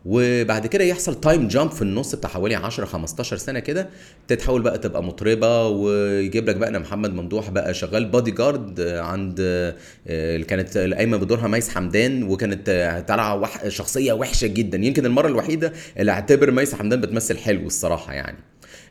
وبعد 0.07 0.67
كده 0.67 0.85
يحصل 0.85 1.21
time 1.21 1.49
jump 1.49 1.71
في 1.71 1.83
النص 1.83 2.15
بتاع 2.15 2.31
حوالي 2.31 2.55
10 2.55 2.85
15 2.85 3.37
سنة 3.37 3.59
كده 3.59 3.89
تتحول 4.29 4.63
بقى 4.63 4.79
تبقى 4.79 5.03
مطربة 5.03 5.69
ويجيب 5.69 6.49
لك 6.49 6.57
بقى 6.57 6.69
إن 6.69 6.79
محمد 6.81 7.15
ممدوح 7.15 7.51
بقى 7.51 7.75
شغال 7.75 8.05
بادي 8.05 8.31
جارد 8.31 8.81
عند 8.81 9.37
آه، 9.41 9.75
اللي 10.07 10.47
كانت 10.47 10.77
القايمة 10.77 11.17
بدورها 11.17 11.49
ميس 11.49 11.69
حمدان 11.69 12.23
وكانت 12.23 12.69
آه، 12.69 13.01
طالعة 13.01 13.37
وح... 13.37 13.69
شخصية 13.69 14.13
وحشة 14.13 14.47
جدا. 14.47 14.79
يمكن 14.79 15.07
المرة 15.07 15.29
الوحيدة 15.29 15.73
اللي 15.99 16.13
أعتبر 16.13 16.51
ميس 16.51 16.75
حمدان 16.75 17.01
بتمثل 17.01 17.39
حلو 17.39 17.67
الصراحة 17.67 18.13
يعني. 18.13 18.39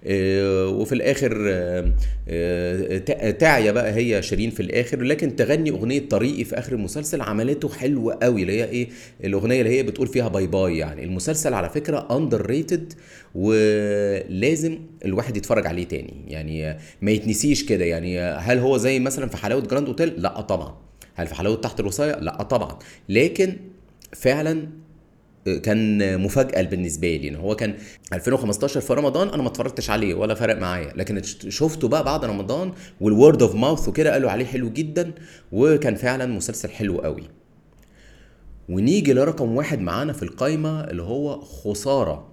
وفي 0.06 0.96
الآخر 0.96 1.44
آه، 1.48 1.94
آه، 2.28 2.98
تع- 2.98 3.32
تعيا 3.32 3.72
بقى 3.72 3.94
هي 3.96 4.22
شيرين 4.22 4.50
في 4.50 4.60
الآخر. 4.60 5.02
لكن 5.02 5.36
تغني 5.36 5.70
أغنية 5.70 6.10
طريقي 6.10 6.44
في 6.44 6.58
آخر 6.60 6.74
المسلسل 6.74 7.22
عملته 7.22 7.70
حلوة 7.70 8.18
قوي 8.24 8.42
اللي 8.42 8.54
هي 8.62 8.66
إيه؟ 8.66 8.88
الأغنية 9.24 9.62
اللي 9.62 9.78
هي 9.78 9.84
بتقول 9.84 10.08
فيها 10.08 10.28
bye 10.28 10.48
bye 10.48 10.78
يعني. 10.78 11.04
المسلسل 11.04 11.54
على 11.54 11.70
فكرة 11.70 12.08
underrated 12.18 12.94
ولازم 13.36 14.80
الواحد 15.06 15.38
يتفرج 15.38 15.68
عليه 15.68 15.84
تاني. 15.84 16.14
يعني 16.28 16.70
آه، 16.70 16.78
ما 17.02 17.12
يتنسيش 17.12 17.64
كده. 17.66 17.86
يعني 17.86 18.20
آه، 18.22 18.38
هل 18.38 18.58
هو 18.60 18.78
زي 18.78 19.00
مثلا 19.00 19.30
في 19.30 19.38
حلاوة 19.38 19.62
جراند 19.62 19.88
اوتيل 19.88 20.10
لا 20.22 20.42
طبعا. 20.42 20.78
هل 21.16 21.28
في 21.28 21.36
حلاوة 21.36 21.56
تحت 21.56 21.80
الوصاية؟ 21.80 22.16
لا 22.20 22.44
طبعا. 22.44 22.80
لكن 23.10 23.54
فعلا 24.16 24.68
كان 25.64 26.20
مفاجأة 26.22 26.62
بالنسبة 26.62 27.16
لي 27.16 27.28
ان 27.30 27.36
هو 27.36 27.56
كان 27.56 27.74
2015 28.14 28.82
في 28.82 28.94
رمضان 28.94 29.28
أنا 29.30 29.42
ما 29.44 29.48
اتفرجتش 29.48 29.90
عليه 29.90 30.14
ولا 30.16 30.34
فرق 30.36 30.58
معايا. 30.58 30.94
لكن 30.96 31.22
شفته 31.50 31.88
بقى 31.88 32.04
بعد 32.04 32.26
رمضان 32.26 32.74
والورد 33.02 33.42
اوف 33.42 33.56
ماوث 33.56 33.88
وكده 33.88 34.12
قالوا 34.14 34.32
عليه 34.32 34.46
حلو 34.46 34.70
جدا 34.70 35.12
وكان 35.52 35.96
فعلا 35.96 36.26
مسلسل 36.26 36.70
حلو 36.70 36.98
قوي. 36.98 37.24
ونيجي 38.70 39.14
لرقم 39.14 39.56
واحد 39.56 39.80
معانا 39.80 40.14
في 40.14 40.24
القايمة 40.24 40.82
اللي 40.84 41.02
هو 41.04 41.42
خسارة 41.42 42.28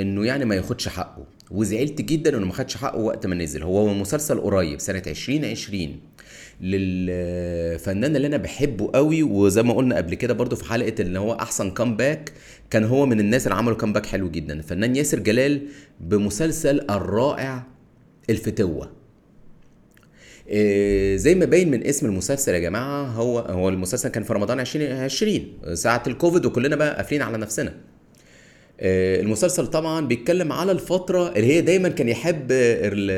إنه 0.00 0.26
يعني 0.26 0.44
ما 0.44 0.54
ياخدش 0.54 0.88
حقه. 0.88 1.24
وزعلت 1.50 2.00
جدا 2.02 2.36
إنه 2.36 2.46
ما 2.46 2.52
خدش 2.52 2.76
حقه 2.76 2.98
وقت 2.98 3.26
ما 3.26 3.34
نزل. 3.34 3.62
هو 3.62 3.94
مسلسل 3.94 4.40
قريب 4.40 4.80
سنة 4.80 5.02
2020 5.06 6.00
للفنان 6.62 8.16
اللي 8.16 8.26
أنا 8.26 8.36
بحبه 8.36 8.90
قوي 8.94 9.22
وزي 9.22 9.62
ما 9.62 9.74
قلنا 9.74 9.96
قبل 9.96 10.14
كده 10.14 10.34
برضو 10.34 10.56
في 10.56 10.64
حلقة 10.64 10.94
اللي 11.00 11.18
هو 11.18 11.32
أحسن 11.32 11.70
comeback 11.70 12.32
كان 12.70 12.84
هو 12.84 13.06
من 13.06 13.20
الناس 13.20 13.46
اللي 13.46 13.54
عملوا 13.58 13.76
comeback 13.76 14.06
حلو 14.06 14.30
جدا. 14.30 14.54
الفنان 14.54 14.96
ياسر 14.96 15.18
جلال 15.18 15.62
بمسلسل 16.00 16.80
الرائع 16.90 17.66
الفتوة. 18.30 18.90
إيه، 20.48 21.16
زي 21.16 21.34
ما 21.34 21.44
باين 21.44 21.70
من 21.70 21.86
اسم 21.86 22.06
المسلسل 22.06 22.54
يا 22.54 22.58
جماعة 22.58 23.04
هو 23.06 23.38
هو 23.38 23.68
المسلسل 23.68 24.08
كان 24.08 24.22
في 24.22 24.32
رمضان 24.32 24.60
2020 24.60 25.46
ساعة 25.74 26.02
الكوفيد 26.06 26.46
وكلنا 26.46 26.76
بقى 26.76 26.96
قافلين 26.96 27.22
على 27.22 27.38
نفسنا. 27.38 27.70
آه، 27.70 27.91
المسلسل 28.84 29.66
طبعا 29.66 30.06
بيتكلم 30.06 30.52
على 30.52 30.72
الفترة 30.72 31.28
اللي 31.36 31.46
هي 31.46 31.60
دايما 31.60 31.88
كان 31.88 32.08
يحب 32.08 32.46
ال- 32.52 33.10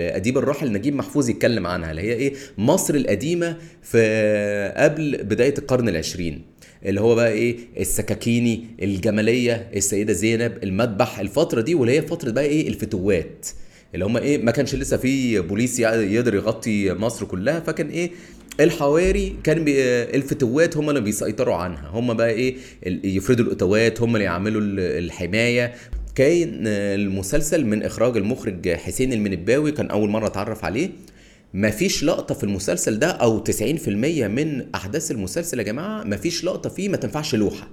الأديب 0.00 0.38
الراحل 0.38 0.72
نجيب 0.72 0.94
محفوظ 0.94 1.30
يتكلم 1.30 1.66
عنها 1.66 1.90
اللي 1.90 2.02
هي 2.02 2.12
إيه؟ 2.12 2.32
مصر 2.58 2.94
القديمة 2.94 3.56
في 3.82 4.72
قبل 4.76 5.16
بداية 5.22 5.54
القرن 5.58 5.88
العشرين 5.88 6.42
اللي 6.84 7.00
هو 7.00 7.14
بقى 7.14 7.32
إيه؟ 7.32 7.56
السكاكيني 7.80 8.64
الجمالية 8.82 9.68
السيدة 9.76 10.12
زينب 10.12 10.52
المذبح 10.62 11.18
الفترة 11.18 11.60
دي 11.60 11.74
واللي 11.74 11.92
هي 11.98 12.02
فترة 12.02 12.30
بقى 12.30 12.44
إيه؟ 12.44 12.68
الفتوات 12.68 13.46
اللي 13.94 14.04
هم 14.04 14.16
إيه؟ 14.16 14.38
ما 14.38 14.50
كانش 14.50 14.74
لسه 14.74 14.96
في 14.96 15.40
بوليس 15.40 15.80
يقدر 15.80 16.34
يغطي 16.34 16.92
مصر 16.92 17.26
كلها 17.26 17.60
فكان 17.60 17.88
إيه؟ 17.88 18.10
الحواري 18.60 19.36
كان 19.44 19.64
بي 19.64 19.82
الفتوات 20.02 20.76
هم 20.76 20.88
اللي 20.90 21.00
بيسيطروا 21.00 21.54
عنها. 21.54 21.88
هم 21.88 22.14
بقى 22.14 22.30
إيه؟ 22.30 22.56
يفردوا 23.04 23.44
الاتوات 23.44 24.02
هم 24.02 24.14
اللي 24.16 24.24
يعملوا 24.24 24.60
ال- 24.60 24.80
الحماية. 25.04 25.72
كان 26.14 26.66
المسلسل 26.66 27.64
من 27.66 27.82
إخراج 27.82 28.16
المخرج 28.16 28.68
حسين 28.68 29.12
المنباوي 29.12 29.72
كان 29.72 29.90
أول 29.90 30.10
مرة 30.10 30.26
أتعرف 30.26 30.64
عليه. 30.64 30.90
مفيش 31.54 32.04
لقطة 32.04 32.34
في 32.34 32.44
المسلسل 32.44 32.98
ده 32.98 33.10
أو 33.10 33.38
90% 33.38 34.28
من 34.28 34.74
أحداث 34.74 35.10
المسلسل 35.10 35.58
يا 35.58 35.64
جماعة 35.64 36.04
مفيش 36.04 36.44
لقطة 36.44 36.70
فيه 36.70 36.88
ما 36.88 36.96
تنفعش 36.96 37.34
لوحة. 37.34 37.68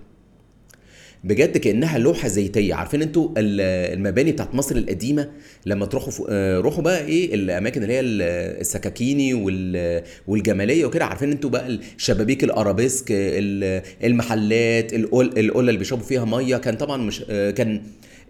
بجد 1.24 1.58
كأنها 1.58 1.98
لوحة 1.98 2.28
زيتية. 2.28 2.74
عارفين 2.74 3.02
أنتوا 3.02 3.30
ال- 3.38 3.94
المباني 3.98 4.32
بتاعت 4.32 4.56
مصر 4.56 4.76
القديمة؟ 4.76 5.30
لما 5.66 5.86
تروحوا 5.86 6.12
فوق 6.12 6.28
آه، 6.30 6.60
روحوا 6.60 6.84
بقى 6.84 7.06
إيه 7.06 7.36
الأماكن 7.36 7.84
اللي 7.84 7.94
هي 7.94 8.00
ال- 8.00 8.22
السكاكيني 8.62 9.34
وال- 9.34 10.04
والجمالية 10.28 10.86
وكده. 10.86 11.06
عارفين 11.06 11.32
أنتوا 11.32 11.50
بقى 11.50 11.68
الشبابيك 11.98 12.44
الأرابيسك 12.44 13.06
ال- 13.12 13.82
المحلات 14.04 14.94
القل- 14.94 15.40
القلة 15.40 15.60
اللي 15.70 15.78
بيشربوا 15.80 16.04
فيها 16.06 16.26
مية. 16.26 16.58
كان 16.58 16.76
طبعا 16.76 16.98
مش 16.98 17.24
آه، 17.30 17.52
كان 17.52 17.82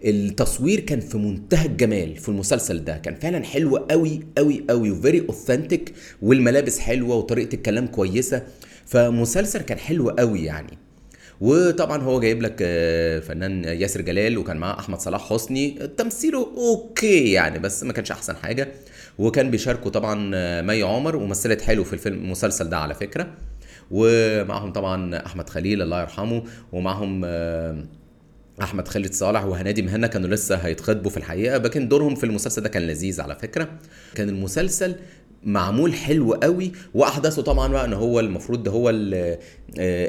التصوير 0.04 0.80
كان 0.80 1.00
في 1.00 1.18
منتهى 1.18 1.66
الجمال 1.66 2.16
في 2.16 2.28
المسلسل 2.28 2.84
ده. 2.84 2.96
كان 2.98 3.14
فعلا 3.14 3.44
حلو 3.44 3.76
قوي 3.76 4.20
قوي 4.38 4.64
قوي 4.70 4.90
و 4.90 4.96
very 4.96 5.20
authentic 5.28 5.92
والملابس 6.22 6.78
حلوة 6.78 7.16
وطريقة 7.16 7.54
الكلام 7.54 7.86
كويسة. 7.86 8.42
فمسلسل 8.86 9.60
كان 9.60 9.78
حلو 9.78 10.10
قوي 10.10 10.44
يعني. 10.44 10.78
وطبعا 11.40 12.02
هو 12.02 12.20
جايب 12.20 12.42
لك 12.42 12.56
آه، 12.62 13.20
فنان 13.20 13.64
ياسر 13.64 14.00
جلال 14.00 14.38
وكان 14.38 14.56
معاه 14.56 14.78
أحمد 14.78 15.00
صلاح 15.00 15.32
حسني. 15.32 15.70
تمثيله 15.96 16.38
okay 16.56 17.32
يعني 17.32 17.58
بس 17.58 17.82
ما 17.84 17.92
كانش 17.92 18.10
أحسن 18.10 18.36
حاجة. 18.36 18.68
وكان 19.18 19.50
بيشاركوا 19.50 19.90
طبعا 19.90 20.30
آه، 20.34 20.62
مي 20.62 20.82
عمر 20.82 21.16
ومثلت 21.16 21.62
حلو 21.62 21.84
في 21.84 21.92
الفيلم 21.92 22.16
المسلسل 22.16 22.68
ده 22.68 22.78
على 22.78 22.94
فكرة. 22.94 23.34
ومعهم 23.90 24.72
طبعا 24.72 25.26
أحمد 25.26 25.48
خليل 25.50 25.82
الله 25.82 26.00
يرحمه 26.00 26.44
ومعهم 26.72 27.22
آه، 27.24 27.84
أحمد 28.62 28.88
خالد 28.88 29.12
صالح 29.12 29.44
وهنادي 29.44 29.82
مهنا 29.82 30.06
كانوا 30.06 30.28
لسه 30.28 30.56
هيتخطبوا 30.56 31.10
في 31.10 31.16
الحقيقة. 31.16 31.56
لكن 31.58 31.88
دورهم 31.88 32.14
في 32.14 32.24
المسلسل 32.24 32.62
ده 32.62 32.68
كان 32.68 32.82
لذيذ 32.82 33.20
على 33.20 33.34
فكرة. 33.34 33.68
كان 34.14 34.28
المسلسل 34.28 34.96
معمول 35.48 35.94
حلو 35.94 36.32
قوي 36.34 36.72
واحداثه 36.94 37.42
طبعا 37.42 37.68
بقى 37.72 37.84
إن 37.84 37.92
هو 37.92 38.20
المفروض 38.20 38.62
ده 38.62 38.70
هو 38.70 38.90
آه، 38.90 39.38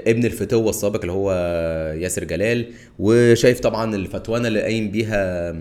ابن 0.07 0.25
الفتوة 0.25 0.69
السابق 0.69 0.99
اللي 1.01 1.11
هو 1.11 1.31
ياسر 2.01 2.23
جلال 2.23 2.65
وشايف 2.99 3.59
طبعا 3.59 3.95
الفتوانة 3.95 4.47
اللي 4.47 4.61
قايم 4.61 4.91
بيها 4.91 5.51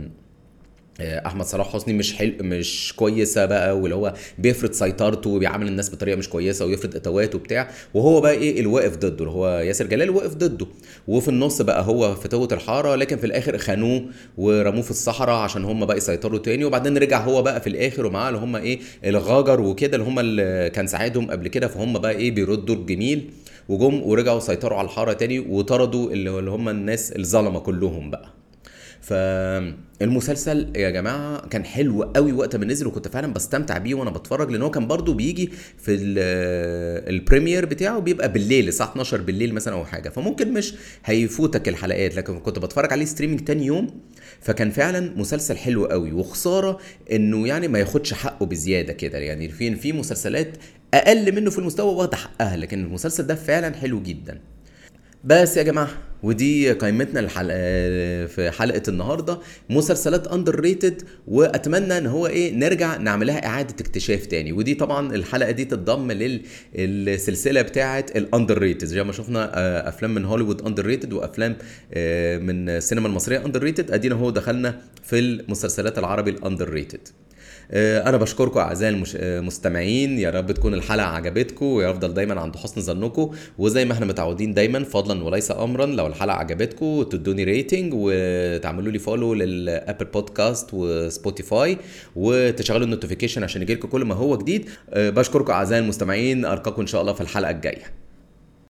أحمد 1.01 1.45
صلاح 1.47 1.73
حسني 1.73 1.95
مش 1.95 2.15
حل... 2.15 2.35
مش 2.41 2.95
كويسة 2.97 3.47
بقى 3.47 3.79
واللي 3.79 3.95
هو 3.95 4.15
بيفرض 4.39 4.73
سيطرته 4.73 5.31
وبيعامل 5.31 5.69
الناس 5.69 5.91
بطريقة 5.95 6.17
مش 6.17 6.29
كويسة 6.29 6.67
ويفرض 6.67 6.97
اتواته 6.97 7.39
وبتاع. 7.39 7.71
وهو 7.95 8.21
بقى 8.21 8.33
إيه 8.33 8.57
اللي 8.59 8.67
واقف 8.67 8.97
ضده 8.97 9.19
اللي 9.25 9.31
هو 9.31 9.49
ياسر 9.59 9.87
جلال 9.87 10.11
واقف 10.11 10.35
ضده. 10.35 10.67
وفي 11.09 11.29
النص 11.29 11.63
بقى 11.63 11.83
هو 11.85 12.15
فتوه 12.15 12.49
الحارة 12.53 12.95
لكن 12.95 13.17
في 13.17 13.27
الآخر 13.27 13.59
خانوه 13.59 14.05
ورموه 14.39 14.83
في 14.83 14.91
الصحراء 14.91 15.37
عشان 15.37 15.65
هم 15.65 15.87
بقى 15.87 15.97
يسيطروا 15.97 16.39
تاني. 16.39 16.65
وبعدين 16.65 16.99
رجع 16.99 17.21
هو 17.21 17.43
بقى 17.43 17.61
في 17.61 17.67
الآخر 17.67 18.07
ومعاه 18.07 18.29
اللي 18.29 18.41
هم 18.41 18.57
إيه 18.57 18.79
الغاجر 19.05 19.61
وكده 19.61 19.97
اللي 19.97 20.09
هم 20.09 20.19
اللي 20.19 20.71
كان 20.75 20.87
ساعدهم 20.87 21.31
قبل 21.31 21.49
كده. 21.49 21.69
فهم 21.69 21.99
بقى 21.99 22.13
إيه 22.13 22.31
بيردوا 22.31 22.75
الجميل 22.75 23.31
وجم 23.69 24.03
ورجعوا 24.03 24.41
سيطروا 24.41 24.79
على 24.79 24.85
الحارة 24.85 25.13
تاني 25.13 25.39
وطردوا 25.39 26.11
اللي 26.13 26.51
هم 26.51 26.69
الناس 26.69 27.13
الظلمة 27.13 27.61
كلهم 27.61 28.11
بقى. 28.11 28.38
فالمسلسل 29.01 30.73
يا 30.77 30.91
جماعة 30.91 31.49
كان 31.49 31.65
حلو 31.65 32.03
قوي 32.03 32.33
وقت 32.33 32.57
ما 32.57 32.65
نزل 32.65 32.87
وكنت 32.87 33.09
فعلا 33.09 33.33
بستمتع 33.33 33.79
بيه 33.79 33.95
وأنا 33.95 34.11
بتفرج 34.11 34.51
لأن 34.51 34.63
هو 34.63 34.71
كان 34.71 34.87
برضو 34.87 35.15
بيجي 35.15 35.47
في 35.79 35.95
ال- 35.95 37.09
البريمير 37.15 37.65
بتاعه 37.67 37.99
بيبقى 37.99 38.33
بالليل 38.33 38.69
الساعة 38.69 38.91
12 38.91 39.21
بالليل 39.21 39.55
مثلا 39.55 39.75
أو 39.75 39.85
حاجة. 39.85 40.09
فممكن 40.09 40.53
مش 40.53 40.75
هيفوتك 41.05 41.69
الحلقات 41.69 42.17
لكن 42.17 42.41
كنت 42.41 42.59
بتفرج 42.59 42.93
عليه 42.93 43.05
streaming 43.05 43.41
تاني 43.41 43.67
يوم 43.67 43.87
فكان 44.41 44.71
فعلا 44.71 45.13
مسلسل 45.17 45.57
حلو 45.57 45.87
قوي. 45.87 46.13
وخسارة 46.13 46.79
إنه 47.13 47.49
يعني 47.49 47.69
ما 47.69 47.79
ياخدش 47.79 48.15
حقه 48.15 48.47
بزيادة 48.47 48.93
كده. 48.93 49.19
يعني 49.19 49.49
في 49.49 49.77
في 49.77 49.93
مسلسلات 49.93 50.49
أقل 50.95 51.35
منه 51.35 51.51
في 51.51 51.59
المستوى 51.59 51.95
واخدة 51.95 52.17
حقها 52.17 52.57
لكن 52.57 52.85
المسلسل 52.85 53.27
ده 53.27 53.35
فعلا 53.35 53.75
حلو 53.77 54.03
جدا. 54.03 54.41
بس 55.29 55.57
يا 55.57 55.63
جماعة 55.63 55.89
ودي 56.23 56.73
قائمتنا 56.73 57.21
الحلقة 57.21 57.57
في 58.27 58.51
حلقة 58.51 58.83
النهارده 58.89 59.39
مسلسلات 59.71 60.27
underrated 60.27 61.03
وأتمنى 61.27 61.99
إن 61.99 62.07
هو 62.07 62.27
إيه 62.27 62.55
نرجع 62.55 62.97
نعملها 62.97 63.47
إعادة 63.47 63.75
اكتشاف 63.81 64.27
تاني. 64.27 64.53
ودي 64.53 64.75
طبعا 64.75 65.15
الحلقة 65.15 65.51
دي 65.51 65.65
تتضم 65.65 66.13
للسلسلة 66.75 67.63
بتاعة 67.63 68.07
ال 68.17 68.59
underrated 68.59 68.85
زي 68.85 69.05
ما 69.05 69.13
شفنا 69.13 69.59
آه، 69.59 69.89
أفلام 69.89 70.15
من 70.15 70.25
هوليوود 70.25 70.63
underrated 70.67 71.13
وأفلام 71.13 71.57
آه، 71.95 72.39
من 72.39 72.69
السينما 72.69 73.09
المصرية 73.09 73.45
underrated 73.47 73.91
أدينا 73.91 74.15
هو 74.15 74.31
دخلنا 74.31 74.81
في 75.03 75.19
المسلسلات 75.19 75.99
العربي 75.99 76.31
ال 76.31 76.69
underrated 76.69 77.09
أنا 77.73 78.17
بشكركم 78.17 78.61
أعزائي 78.61 78.95
المش- 78.95 79.17
آه، 79.17 79.39
المستمعين 79.39 80.19
يا 80.19 80.31
رب 80.31 80.53
تكون 80.53 80.75
الحلقة 80.75 81.07
عجبتكم 81.07 81.67
ويفضل 81.67 82.15
دايما 82.15 82.41
عند 82.41 82.57
حسن 82.57 82.81
ظنكم. 82.81 83.31
وزي 83.59 83.85
ما 83.85 83.93
إحنا 83.93 84.07
متعودين 84.07 84.55
دايما 84.55 84.85
فضلا 84.85 85.25
وليس 85.25 85.51
امرا 85.51 85.87
لو 85.87 86.07
الحلقة 86.07 86.37
عجبتكم 86.37 87.03
تدوني 87.03 87.45
rating 87.45 87.93
وتعملوا 87.97 88.93
لي 88.93 88.99
follow 88.99 89.35
لل 89.35 89.55
Apple 89.55 90.05
Podcasts 90.05 90.69
و 90.73 90.86
Spotify 90.86 91.79
وتشغلوا 92.17 92.85
النوتيفيكيشن 92.85 93.43
عشان 93.45 93.63
يجيلكم 93.63 93.89
كل 93.89 94.05
ما 94.05 94.15
هو 94.15 94.37
جديد. 94.37 94.69
آه، 94.91 95.11
بشكركم 95.11 95.53
أعزائي 95.53 95.83
المستمعين. 95.83 96.45
ألقاكم 96.47 96.81
إن 96.81 96.87
شاء 96.87 97.01
الله 97.01 97.13
في 97.13 97.21
الحلقة 97.21 97.51
الجاية. 97.51 98.08